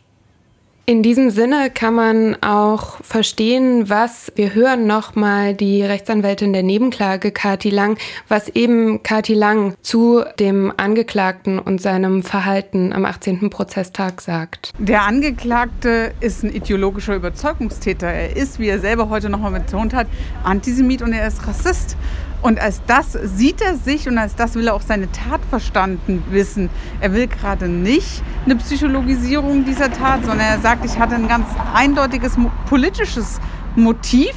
In 0.88 1.02
diesem 1.02 1.28
Sinne 1.28 1.68
kann 1.68 1.92
man 1.94 2.42
auch 2.42 3.04
verstehen, 3.04 3.90
was 3.90 4.32
wir 4.36 4.54
hören 4.54 4.86
nochmal 4.86 5.52
die 5.52 5.82
Rechtsanwältin 5.82 6.54
der 6.54 6.62
Nebenklage 6.62 7.30
Kati 7.30 7.68
Lang, 7.68 7.98
was 8.26 8.48
eben 8.48 9.02
Kati 9.02 9.34
Lang 9.34 9.74
zu 9.82 10.24
dem 10.38 10.72
Angeklagten 10.74 11.58
und 11.58 11.82
seinem 11.82 12.22
Verhalten 12.22 12.94
am 12.94 13.04
18. 13.04 13.50
Prozesstag 13.50 14.22
sagt. 14.22 14.72
Der 14.78 15.02
Angeklagte 15.02 16.12
ist 16.20 16.42
ein 16.42 16.54
ideologischer 16.54 17.16
Überzeugungstäter. 17.16 18.06
Er 18.06 18.34
ist, 18.34 18.58
wie 18.58 18.68
er 18.68 18.80
selber 18.80 19.10
heute 19.10 19.28
nochmal 19.28 19.60
betont 19.60 19.92
hat, 19.92 20.06
Antisemit 20.42 21.02
und 21.02 21.12
er 21.12 21.28
ist 21.28 21.46
Rassist. 21.46 21.98
Und 22.40 22.60
als 22.60 22.82
das 22.86 23.12
sieht 23.12 23.60
er 23.60 23.76
sich 23.76 24.08
und 24.08 24.16
als 24.16 24.36
das 24.36 24.54
will 24.54 24.68
er 24.68 24.74
auch 24.74 24.82
seine 24.82 25.10
Tat 25.10 25.40
verstanden 25.50 26.22
wissen. 26.30 26.70
Er 27.00 27.12
will 27.12 27.26
gerade 27.26 27.68
nicht 27.68 28.22
eine 28.44 28.56
Psychologisierung 28.56 29.64
dieser 29.64 29.90
Tat, 29.90 30.24
sondern 30.24 30.46
er 30.46 30.60
sagt, 30.60 30.84
ich 30.84 30.98
hatte 30.98 31.16
ein 31.16 31.28
ganz 31.28 31.46
eindeutiges 31.74 32.36
politisches 32.66 33.40
Motiv. 33.74 34.34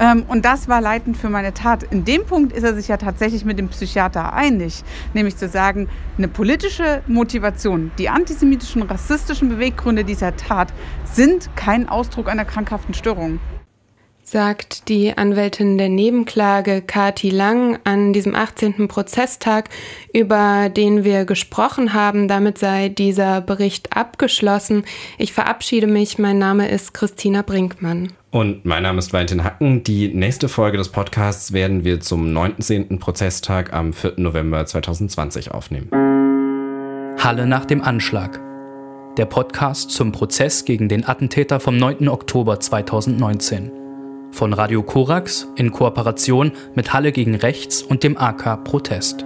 Ähm, 0.00 0.24
und 0.26 0.44
das 0.44 0.68
war 0.68 0.80
leitend 0.80 1.16
für 1.16 1.30
meine 1.30 1.54
Tat. 1.54 1.84
In 1.84 2.04
dem 2.04 2.26
Punkt 2.26 2.52
ist 2.52 2.64
er 2.64 2.74
sich 2.74 2.88
ja 2.88 2.96
tatsächlich 2.96 3.44
mit 3.44 3.58
dem 3.58 3.68
Psychiater 3.68 4.32
einig, 4.32 4.82
nämlich 5.14 5.36
zu 5.36 5.48
sagen, 5.48 5.88
eine 6.18 6.26
politische 6.26 7.02
Motivation, 7.06 7.92
die 7.98 8.08
antisemitischen, 8.08 8.82
rassistischen 8.82 9.48
Beweggründe 9.48 10.04
dieser 10.04 10.36
Tat 10.36 10.72
sind 11.04 11.48
kein 11.54 11.88
Ausdruck 11.88 12.28
einer 12.28 12.44
krankhaften 12.44 12.94
Störung 12.94 13.38
sagt 14.34 14.88
die 14.88 15.16
Anwältin 15.16 15.78
der 15.78 15.88
Nebenklage 15.88 16.82
Kati 16.82 17.30
Lang 17.30 17.78
an 17.84 18.12
diesem 18.12 18.34
18. 18.34 18.88
Prozesstag, 18.88 19.68
über 20.12 20.68
den 20.68 21.04
wir 21.04 21.24
gesprochen 21.24 21.94
haben. 21.94 22.26
Damit 22.26 22.58
sei 22.58 22.88
dieser 22.88 23.40
Bericht 23.40 23.96
abgeschlossen. 23.96 24.82
Ich 25.18 25.32
verabschiede 25.32 25.86
mich. 25.86 26.18
Mein 26.18 26.38
Name 26.38 26.68
ist 26.68 26.94
Christina 26.94 27.42
Brinkmann. 27.42 28.12
Und 28.32 28.64
mein 28.64 28.82
Name 28.82 28.98
ist 28.98 29.12
Valentin 29.12 29.44
Hacken. 29.44 29.84
Die 29.84 30.08
nächste 30.08 30.48
Folge 30.48 30.78
des 30.78 30.88
Podcasts 30.88 31.52
werden 31.52 31.84
wir 31.84 32.00
zum 32.00 32.32
19. 32.32 32.98
Prozesstag 32.98 33.72
am 33.72 33.92
4. 33.92 34.14
November 34.16 34.66
2020 34.66 35.52
aufnehmen. 35.52 35.90
Halle 37.22 37.46
nach 37.46 37.66
dem 37.66 37.82
Anschlag. 37.82 38.40
Der 39.16 39.26
Podcast 39.26 39.92
zum 39.92 40.10
Prozess 40.10 40.64
gegen 40.64 40.88
den 40.88 41.06
Attentäter 41.06 41.60
vom 41.60 41.76
9. 41.76 42.08
Oktober 42.08 42.58
2019 42.58 43.83
von 44.34 44.52
Radio 44.52 44.82
Korax 44.82 45.46
in 45.54 45.70
Kooperation 45.70 46.52
mit 46.74 46.92
Halle 46.92 47.12
gegen 47.12 47.36
Rechts 47.36 47.82
und 47.82 48.02
dem 48.02 48.18
AK 48.18 48.64
Protest. 48.64 49.24